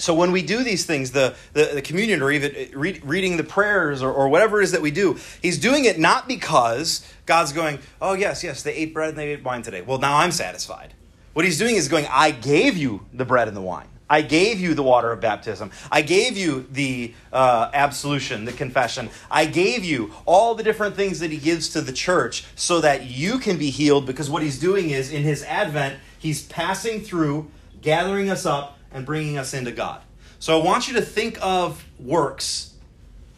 So 0.00 0.14
when 0.14 0.32
we 0.32 0.42
do 0.42 0.64
these 0.64 0.86
things, 0.86 1.12
the, 1.12 1.34
the, 1.52 1.70
the 1.74 1.82
communion 1.82 2.22
or 2.22 2.30
even 2.30 2.70
read, 2.74 3.04
reading 3.04 3.36
the 3.36 3.44
prayers 3.44 4.02
or, 4.02 4.12
or 4.12 4.28
whatever 4.28 4.60
it 4.60 4.64
is 4.64 4.72
that 4.72 4.82
we 4.82 4.90
do, 4.90 5.18
he's 5.42 5.58
doing 5.58 5.84
it 5.84 5.98
not 5.98 6.26
because 6.26 7.06
God's 7.26 7.52
going, 7.52 7.78
oh, 8.00 8.14
yes, 8.14 8.42
yes, 8.42 8.62
they 8.62 8.74
ate 8.74 8.94
bread 8.94 9.10
and 9.10 9.18
they 9.18 9.32
ate 9.32 9.44
wine 9.44 9.62
today. 9.62 9.82
Well, 9.82 9.98
now 9.98 10.16
I'm 10.16 10.32
satisfied. 10.32 10.94
What 11.32 11.44
he's 11.44 11.58
doing 11.58 11.76
is 11.76 11.88
going, 11.88 12.06
I 12.10 12.30
gave 12.30 12.76
you 12.76 13.06
the 13.12 13.24
bread 13.24 13.46
and 13.46 13.56
the 13.56 13.60
wine. 13.60 13.86
I 14.08 14.22
gave 14.22 14.58
you 14.58 14.74
the 14.74 14.82
water 14.82 15.12
of 15.12 15.20
baptism. 15.20 15.70
I 15.92 16.02
gave 16.02 16.36
you 16.36 16.66
the 16.72 17.14
uh, 17.32 17.70
absolution, 17.72 18.44
the 18.44 18.52
confession. 18.52 19.08
I 19.30 19.46
gave 19.46 19.84
you 19.84 20.12
all 20.26 20.56
the 20.56 20.64
different 20.64 20.96
things 20.96 21.20
that 21.20 21.30
he 21.30 21.36
gives 21.36 21.68
to 21.70 21.80
the 21.80 21.92
church 21.92 22.44
so 22.56 22.80
that 22.80 23.04
you 23.06 23.38
can 23.38 23.56
be 23.56 23.70
healed 23.70 24.06
because 24.06 24.28
what 24.28 24.42
he's 24.42 24.58
doing 24.58 24.90
is 24.90 25.12
in 25.12 25.22
his 25.22 25.44
advent, 25.44 26.00
he's 26.18 26.42
passing 26.42 27.02
through, 27.02 27.48
gathering 27.80 28.30
us 28.30 28.44
up, 28.44 28.79
and 28.92 29.06
bringing 29.06 29.38
us 29.38 29.54
into 29.54 29.72
God. 29.72 30.02
So 30.38 30.58
I 30.58 30.64
want 30.64 30.88
you 30.88 30.94
to 30.94 31.02
think 31.02 31.38
of 31.42 31.84
works 31.98 32.74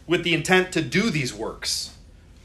with 0.07 0.23
the 0.23 0.33
intent 0.33 0.71
to 0.73 0.81
do 0.81 1.09
these 1.09 1.33
works. 1.33 1.95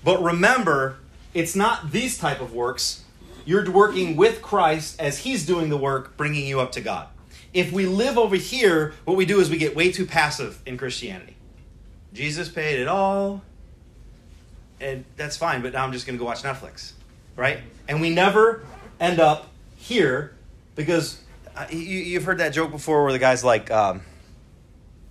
But 0.04 0.22
remember, 0.22 0.98
it's 1.34 1.54
not 1.54 1.92
these 1.92 2.18
type 2.18 2.40
of 2.40 2.52
works. 2.52 3.04
You're 3.44 3.70
working 3.70 4.16
with 4.16 4.42
Christ 4.42 5.00
as 5.00 5.20
he's 5.20 5.46
doing 5.46 5.68
the 5.68 5.76
work, 5.76 6.16
bringing 6.16 6.46
you 6.46 6.60
up 6.60 6.72
to 6.72 6.80
God. 6.80 7.08
If 7.54 7.72
we 7.72 7.86
live 7.86 8.18
over 8.18 8.36
here, 8.36 8.94
what 9.04 9.16
we 9.16 9.24
do 9.24 9.40
is 9.40 9.48
we 9.48 9.56
get 9.56 9.74
way 9.74 9.90
too 9.90 10.06
passive 10.06 10.60
in 10.66 10.76
Christianity. 10.76 11.34
Jesus 12.12 12.48
paid 12.48 12.78
it 12.78 12.88
all, 12.88 13.42
and 14.80 15.04
that's 15.16 15.36
fine, 15.36 15.62
but 15.62 15.72
now 15.72 15.84
I'm 15.84 15.92
just 15.92 16.06
going 16.06 16.18
to 16.18 16.18
go 16.18 16.26
watch 16.26 16.42
Netflix, 16.42 16.92
right? 17.36 17.60
And 17.88 18.00
we 18.00 18.10
never 18.10 18.64
end 19.00 19.18
up 19.20 19.48
here 19.76 20.34
because 20.74 21.20
you, 21.70 22.14
have 22.14 22.24
heard 22.24 22.38
that 22.38 22.50
joke 22.50 22.70
before 22.70 23.04
where 23.04 23.12
the 23.12 23.18
guy's 23.18 23.44
like, 23.44 23.70
um, 23.70 24.02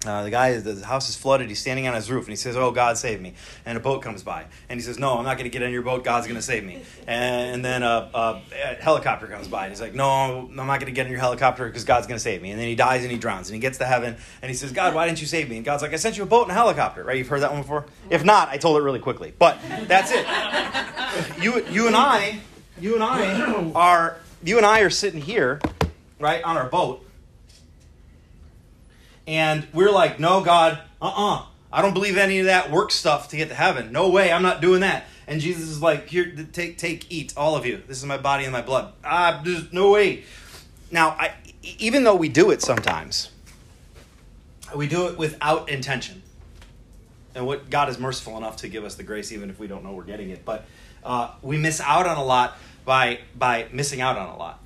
uh, 0.06 0.24
the 0.24 0.30
guy, 0.30 0.58
the 0.58 0.86
house 0.86 1.10
is 1.10 1.16
flooded. 1.16 1.50
He's 1.50 1.60
standing 1.60 1.88
on 1.88 1.96
his 1.96 2.10
roof 2.12 2.26
and 2.26 2.30
he 2.30 2.36
says, 2.36 2.56
"Oh, 2.56 2.72
God, 2.72 2.98
save 2.98 3.20
me!" 3.20 3.34
And 3.66 3.78
a 3.78 3.82
boat 3.82 4.04
comes 4.04 4.22
by 4.22 4.46
and 4.70 4.80
he 4.80 4.84
says, 4.84 5.00
"No, 5.00 5.18
I'm 5.18 5.26
not 5.26 5.38
going 5.38 5.50
to 5.50 5.50
get 5.50 5.64
in 5.64 5.72
your 5.72 5.82
boat. 5.82 6.04
God's 6.04 6.28
going 6.28 6.38
to 6.38 6.42
save 6.42 6.64
me." 6.64 6.84
And 7.08 7.66
then 7.66 7.82
a, 7.82 8.10
a, 8.14 8.42
a, 8.54 8.76
helicopter 8.76 9.26
comes 9.26 9.48
by 9.48 9.64
and 9.64 9.72
he's 9.72 9.82
like, 9.82 9.96
"No, 9.96 10.08
I'm 10.08 10.56
not 10.56 10.80
going 10.80 10.86
to 10.86 10.92
get 10.92 11.08
in 11.08 11.12
your 11.12 11.20
helicopter 11.20 11.66
because 11.66 11.84
God's 11.84 12.06
going 12.06 12.18
to 12.18 12.24
save 12.24 12.44
me." 12.44 12.52
And 12.52 12.60
then 12.60 12.68
he 12.68 12.76
dies 12.76 13.02
and 13.02 13.12
he 13.12 13.18
drowns 13.18 13.50
and 13.50 13.56
he 13.56 13.60
gets 13.60 13.80
to 13.80 13.86
heaven 13.86 14.16
and 14.44 14.50
he 14.50 14.56
says, 14.56 14.72
"God, 14.72 14.94
why 14.94 15.08
didn't 15.08 15.20
you 15.20 15.28
save 15.28 15.50
me?" 15.50 15.56
And 15.56 15.66
God's 15.66 15.82
like, 15.82 15.94
"I 15.94 15.98
sent 15.98 16.16
you 16.16 16.24
a 16.24 16.28
boat 16.28 16.44
and 16.44 16.52
a 16.52 16.56
helicopter." 16.56 17.04
Right? 17.04 17.18
You've 17.18 17.28
heard 17.28 17.42
that 17.42 17.52
one 17.52 17.62
before. 17.62 17.88
If 18.12 18.24
not, 18.24 18.50
I 18.50 18.58
told 18.58 18.78
it 18.78 18.84
really 18.84 19.00
quickly. 19.00 19.34
But 19.38 19.58
that's 19.88 20.12
it. 20.14 20.28
you, 21.44 21.66
you 21.66 21.88
and 21.88 21.96
I, 21.96 22.40
you 22.80 22.94
and 22.94 23.04
I 23.04 23.72
are, 23.74 24.18
you 24.44 24.58
and 24.58 24.66
I 24.66 24.82
are 24.82 24.92
sitting 24.92 25.22
here 25.22 25.60
right, 26.20 26.44
on 26.44 26.58
our 26.58 26.70
boat. 26.70 27.06
And 29.26 29.68
we're 29.74 29.92
like, 29.92 30.20
no, 30.20 30.44
God, 30.44 30.80
uh 31.02 31.06
uh-uh. 31.06 31.36
uh 31.36 31.46
I 31.72 31.82
don't 31.82 31.94
believe 31.94 32.18
any 32.18 32.40
of 32.40 32.46
that 32.46 32.72
work 32.72 32.92
stuff 32.92 33.28
to 33.30 33.38
get 33.38 33.50
to 33.50 33.56
heaven. 33.56 33.92
No 33.92 34.10
way, 34.10 34.32
I'm 34.32 34.42
not 34.42 34.62
doing 34.62 34.82
that. 34.82 35.06
And 35.28 35.42
Jesus 35.42 35.64
is 35.64 35.82
like, 35.82 36.08
here, 36.08 36.34
take, 36.54 36.78
take, 36.78 37.12
eat, 37.12 37.34
all 37.36 37.56
of 37.56 37.66
you. 37.66 37.84
This 37.86 37.98
is 37.98 38.06
my 38.06 38.18
body 38.18 38.46
and 38.46 38.54
my 38.54 38.62
blood. 38.62 38.94
Ah, 39.04 39.42
there's 39.44 39.74
no 39.74 39.92
way. 39.92 40.24
Now, 40.90 41.10
I, 41.10 41.34
even 41.78 42.06
though 42.06 42.16
we 42.16 42.30
do 42.30 42.52
it 42.52 42.62
sometimes, 42.62 43.30
we 44.74 44.88
do 44.88 45.08
it 45.08 45.18
without 45.18 45.70
intention. 45.70 46.24
And 47.36 47.46
what 47.46 47.70
God 47.70 47.90
is 47.90 48.00
merciful 48.00 48.38
enough 48.38 48.58
to 48.58 48.70
give 48.70 48.86
us 48.86 48.96
the 48.96 49.04
grace, 49.04 49.32
even 49.34 49.50
if 49.50 49.60
we 49.60 49.68
don't 49.68 49.84
know 49.84 49.92
we're 49.92 50.04
getting 50.04 50.30
it. 50.30 50.46
But 50.46 50.66
uh, 51.04 51.32
we 51.42 51.58
miss 51.58 51.82
out 51.82 52.08
on 52.08 52.18
a 52.18 52.24
lot 52.24 52.58
by 52.86 53.20
by 53.36 53.68
missing 53.72 54.02
out 54.02 54.18
on 54.18 54.30
a 54.30 54.38
lot. 54.38 54.60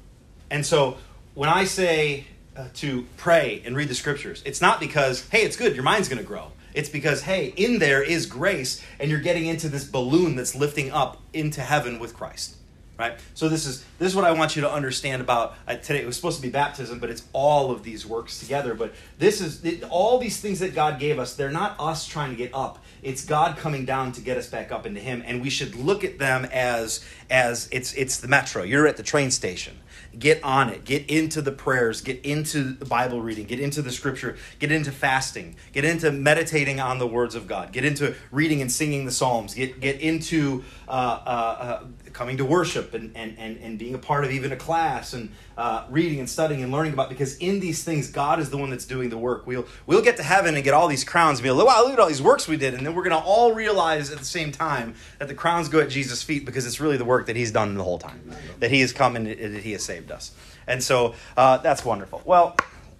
And 0.49 0.65
so 0.65 0.97
when 1.33 1.49
I 1.49 1.63
say 1.63 2.25
uh, 2.55 2.67
to 2.75 3.07
pray 3.17 3.61
and 3.65 3.75
read 3.75 3.87
the 3.87 3.95
scriptures, 3.95 4.41
it's 4.45 4.61
not 4.61 4.79
because, 4.79 5.27
hey, 5.29 5.43
it's 5.43 5.55
good, 5.55 5.75
your 5.75 5.83
mind's 5.83 6.09
going 6.09 6.21
to 6.21 6.27
grow. 6.27 6.51
It's 6.73 6.89
because, 6.89 7.21
hey, 7.23 7.53
in 7.55 7.79
there 7.79 8.01
is 8.01 8.25
grace, 8.25 8.81
and 8.99 9.09
you're 9.09 9.19
getting 9.19 9.45
into 9.45 9.69
this 9.69 9.83
balloon 9.83 10.35
that's 10.35 10.55
lifting 10.55 10.91
up 10.91 11.21
into 11.33 11.61
heaven 11.61 11.99
with 11.99 12.13
Christ. 12.13 12.57
Right? 12.99 13.19
So 13.33 13.49
this 13.49 13.65
is 13.65 13.83
this 13.97 14.09
is 14.09 14.15
what 14.15 14.25
I 14.25 14.31
want 14.31 14.55
you 14.55 14.61
to 14.61 14.71
understand 14.71 15.23
about 15.23 15.55
uh, 15.67 15.75
today. 15.75 16.01
It 16.01 16.05
was 16.05 16.15
supposed 16.15 16.35
to 16.35 16.41
be 16.43 16.51
baptism, 16.51 16.99
but 16.99 17.09
it's 17.09 17.23
all 17.33 17.71
of 17.71 17.81
these 17.81 18.05
works 18.05 18.39
together. 18.39 18.75
But 18.75 18.93
this 19.17 19.41
is 19.41 19.65
it, 19.65 19.83
all 19.89 20.19
these 20.19 20.39
things 20.39 20.59
that 20.59 20.75
God 20.75 20.99
gave 20.99 21.17
us. 21.17 21.33
They're 21.33 21.49
not 21.49 21.75
us 21.79 22.05
trying 22.05 22.29
to 22.29 22.35
get 22.35 22.53
up. 22.53 22.77
It's 23.01 23.25
God 23.25 23.57
coming 23.57 23.85
down 23.85 24.11
to 24.11 24.21
get 24.21 24.37
us 24.37 24.47
back 24.47 24.71
up 24.71 24.85
into 24.85 24.99
Him, 24.99 25.23
and 25.25 25.41
we 25.41 25.49
should 25.49 25.73
look 25.73 26.03
at 26.03 26.19
them 26.19 26.45
as 26.51 27.03
as 27.31 27.67
it's 27.71 27.91
it's 27.93 28.19
the 28.19 28.27
metro. 28.27 28.61
You're 28.61 28.85
at 28.85 28.97
the 28.97 29.03
train 29.03 29.31
station 29.31 29.80
get 30.17 30.43
on 30.43 30.69
it. 30.69 30.85
Get 30.85 31.09
into 31.09 31.41
the 31.41 31.51
prayers, 31.51 32.01
get 32.01 32.23
into 32.25 32.73
the 32.73 32.85
Bible 32.85 33.21
reading, 33.21 33.45
get 33.45 33.59
into 33.59 33.81
the 33.81 33.91
scripture, 33.91 34.37
get 34.59 34.71
into 34.71 34.91
fasting, 34.91 35.55
get 35.71 35.85
into 35.85 36.11
meditating 36.11 36.79
on 36.79 36.99
the 36.99 37.07
words 37.07 37.35
of 37.35 37.47
God, 37.47 37.71
get 37.71 37.85
into 37.85 38.15
reading 38.31 38.61
and 38.61 38.71
singing 38.71 39.05
the 39.05 39.11
Psalms, 39.11 39.53
get, 39.53 39.79
get 39.79 40.01
into 40.01 40.63
uh, 40.87 40.91
uh, 40.91 41.57
uh, 41.59 41.83
coming 42.13 42.37
to 42.37 42.45
worship 42.45 42.93
and, 42.93 43.15
and, 43.15 43.37
and, 43.37 43.57
and 43.57 43.79
being 43.79 43.93
a 43.93 43.97
part 43.97 44.25
of 44.25 44.31
even 44.31 44.51
a 44.51 44.55
class 44.55 45.13
and 45.13 45.31
uh, 45.57 45.85
reading 45.89 46.19
and 46.19 46.29
studying 46.29 46.63
and 46.63 46.71
learning 46.71 46.93
about 46.93 47.09
because 47.09 47.37
in 47.37 47.59
these 47.59 47.83
things 47.83 48.09
God 48.09 48.39
is 48.39 48.49
the 48.49 48.57
one 48.57 48.69
that's 48.69 48.85
doing 48.85 49.09
the 49.09 49.17
work. 49.17 49.45
We'll 49.45 49.65
we'll 49.85 50.01
get 50.01 50.17
to 50.17 50.23
heaven 50.23 50.55
and 50.55 50.63
get 50.63 50.73
all 50.73 50.87
these 50.87 51.03
crowns 51.03 51.39
and 51.39 51.43
be 51.43 51.51
like, 51.51 51.67
wow, 51.67 51.83
look 51.83 51.93
at 51.93 51.99
all 51.99 52.07
these 52.07 52.21
works 52.21 52.47
we 52.47 52.57
did, 52.57 52.73
and 52.73 52.85
then 52.85 52.95
we're 52.95 53.03
gonna 53.03 53.17
all 53.17 53.53
realize 53.53 54.11
at 54.11 54.17
the 54.19 54.25
same 54.25 54.51
time 54.51 54.95
that 55.19 55.27
the 55.27 55.35
crowns 55.35 55.69
go 55.69 55.79
at 55.79 55.89
Jesus' 55.89 56.23
feet 56.23 56.45
because 56.45 56.65
it's 56.65 56.79
really 56.79 56.97
the 56.97 57.05
work 57.05 57.27
that 57.27 57.35
He's 57.35 57.51
done 57.51 57.75
the 57.75 57.83
whole 57.83 57.99
time, 57.99 58.31
that 58.59 58.71
He 58.71 58.81
has 58.81 58.93
come 58.93 59.15
and 59.15 59.27
that 59.27 59.63
He 59.63 59.73
has 59.73 59.83
saved 59.83 60.11
us, 60.11 60.31
and 60.67 60.83
so 60.83 61.15
uh, 61.37 61.57
that's 61.57 61.85
wonderful. 61.85 62.21
Well, 62.25 62.55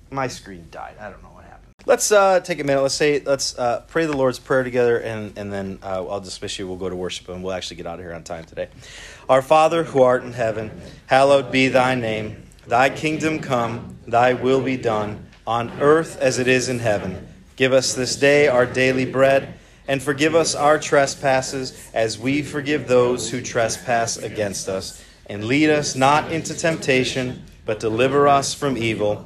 my 0.09 0.27
screen 0.27 0.67
died. 0.71 0.95
I 0.99 1.09
don't 1.09 1.23
know. 1.23 1.30
Let's 1.87 2.11
uh, 2.11 2.39
take 2.41 2.59
a 2.59 2.63
minute. 2.63 2.81
Let's 2.81 2.93
say 2.93 3.23
let's 3.25 3.57
uh, 3.57 3.81
pray 3.87 4.05
the 4.05 4.15
Lord's 4.15 4.37
prayer 4.37 4.63
together, 4.63 4.99
and 4.99 5.35
and 5.35 5.51
then 5.51 5.79
uh, 5.81 6.05
I'll 6.05 6.19
dismiss 6.19 6.59
you. 6.59 6.67
We'll 6.67 6.77
go 6.77 6.89
to 6.89 6.95
worship, 6.95 7.27
and 7.29 7.43
we'll 7.43 7.53
actually 7.53 7.77
get 7.77 7.87
out 7.87 7.97
of 7.97 8.05
here 8.05 8.13
on 8.13 8.23
time 8.23 8.43
today. 8.43 8.67
Our 9.27 9.41
Father 9.41 9.83
who 9.83 10.03
art 10.03 10.23
in 10.23 10.33
heaven, 10.33 10.69
hallowed 11.07 11.51
be 11.51 11.69
Thy 11.69 11.95
name. 11.95 12.43
Thy 12.67 12.89
kingdom 12.89 13.39
come. 13.39 13.97
Thy 14.05 14.33
will 14.33 14.61
be 14.61 14.77
done 14.77 15.25
on 15.47 15.71
earth 15.81 16.19
as 16.19 16.37
it 16.37 16.47
is 16.47 16.69
in 16.69 16.77
heaven. 16.77 17.27
Give 17.55 17.73
us 17.73 17.95
this 17.95 18.15
day 18.15 18.47
our 18.47 18.67
daily 18.67 19.05
bread, 19.05 19.55
and 19.87 20.03
forgive 20.03 20.35
us 20.35 20.53
our 20.53 20.77
trespasses 20.77 21.89
as 21.95 22.19
we 22.19 22.43
forgive 22.43 22.87
those 22.87 23.31
who 23.31 23.41
trespass 23.41 24.17
against 24.17 24.69
us. 24.69 25.03
And 25.25 25.45
lead 25.45 25.71
us 25.71 25.95
not 25.95 26.31
into 26.31 26.53
temptation, 26.53 27.43
but 27.65 27.79
deliver 27.79 28.27
us 28.27 28.53
from 28.53 28.77
evil. 28.77 29.25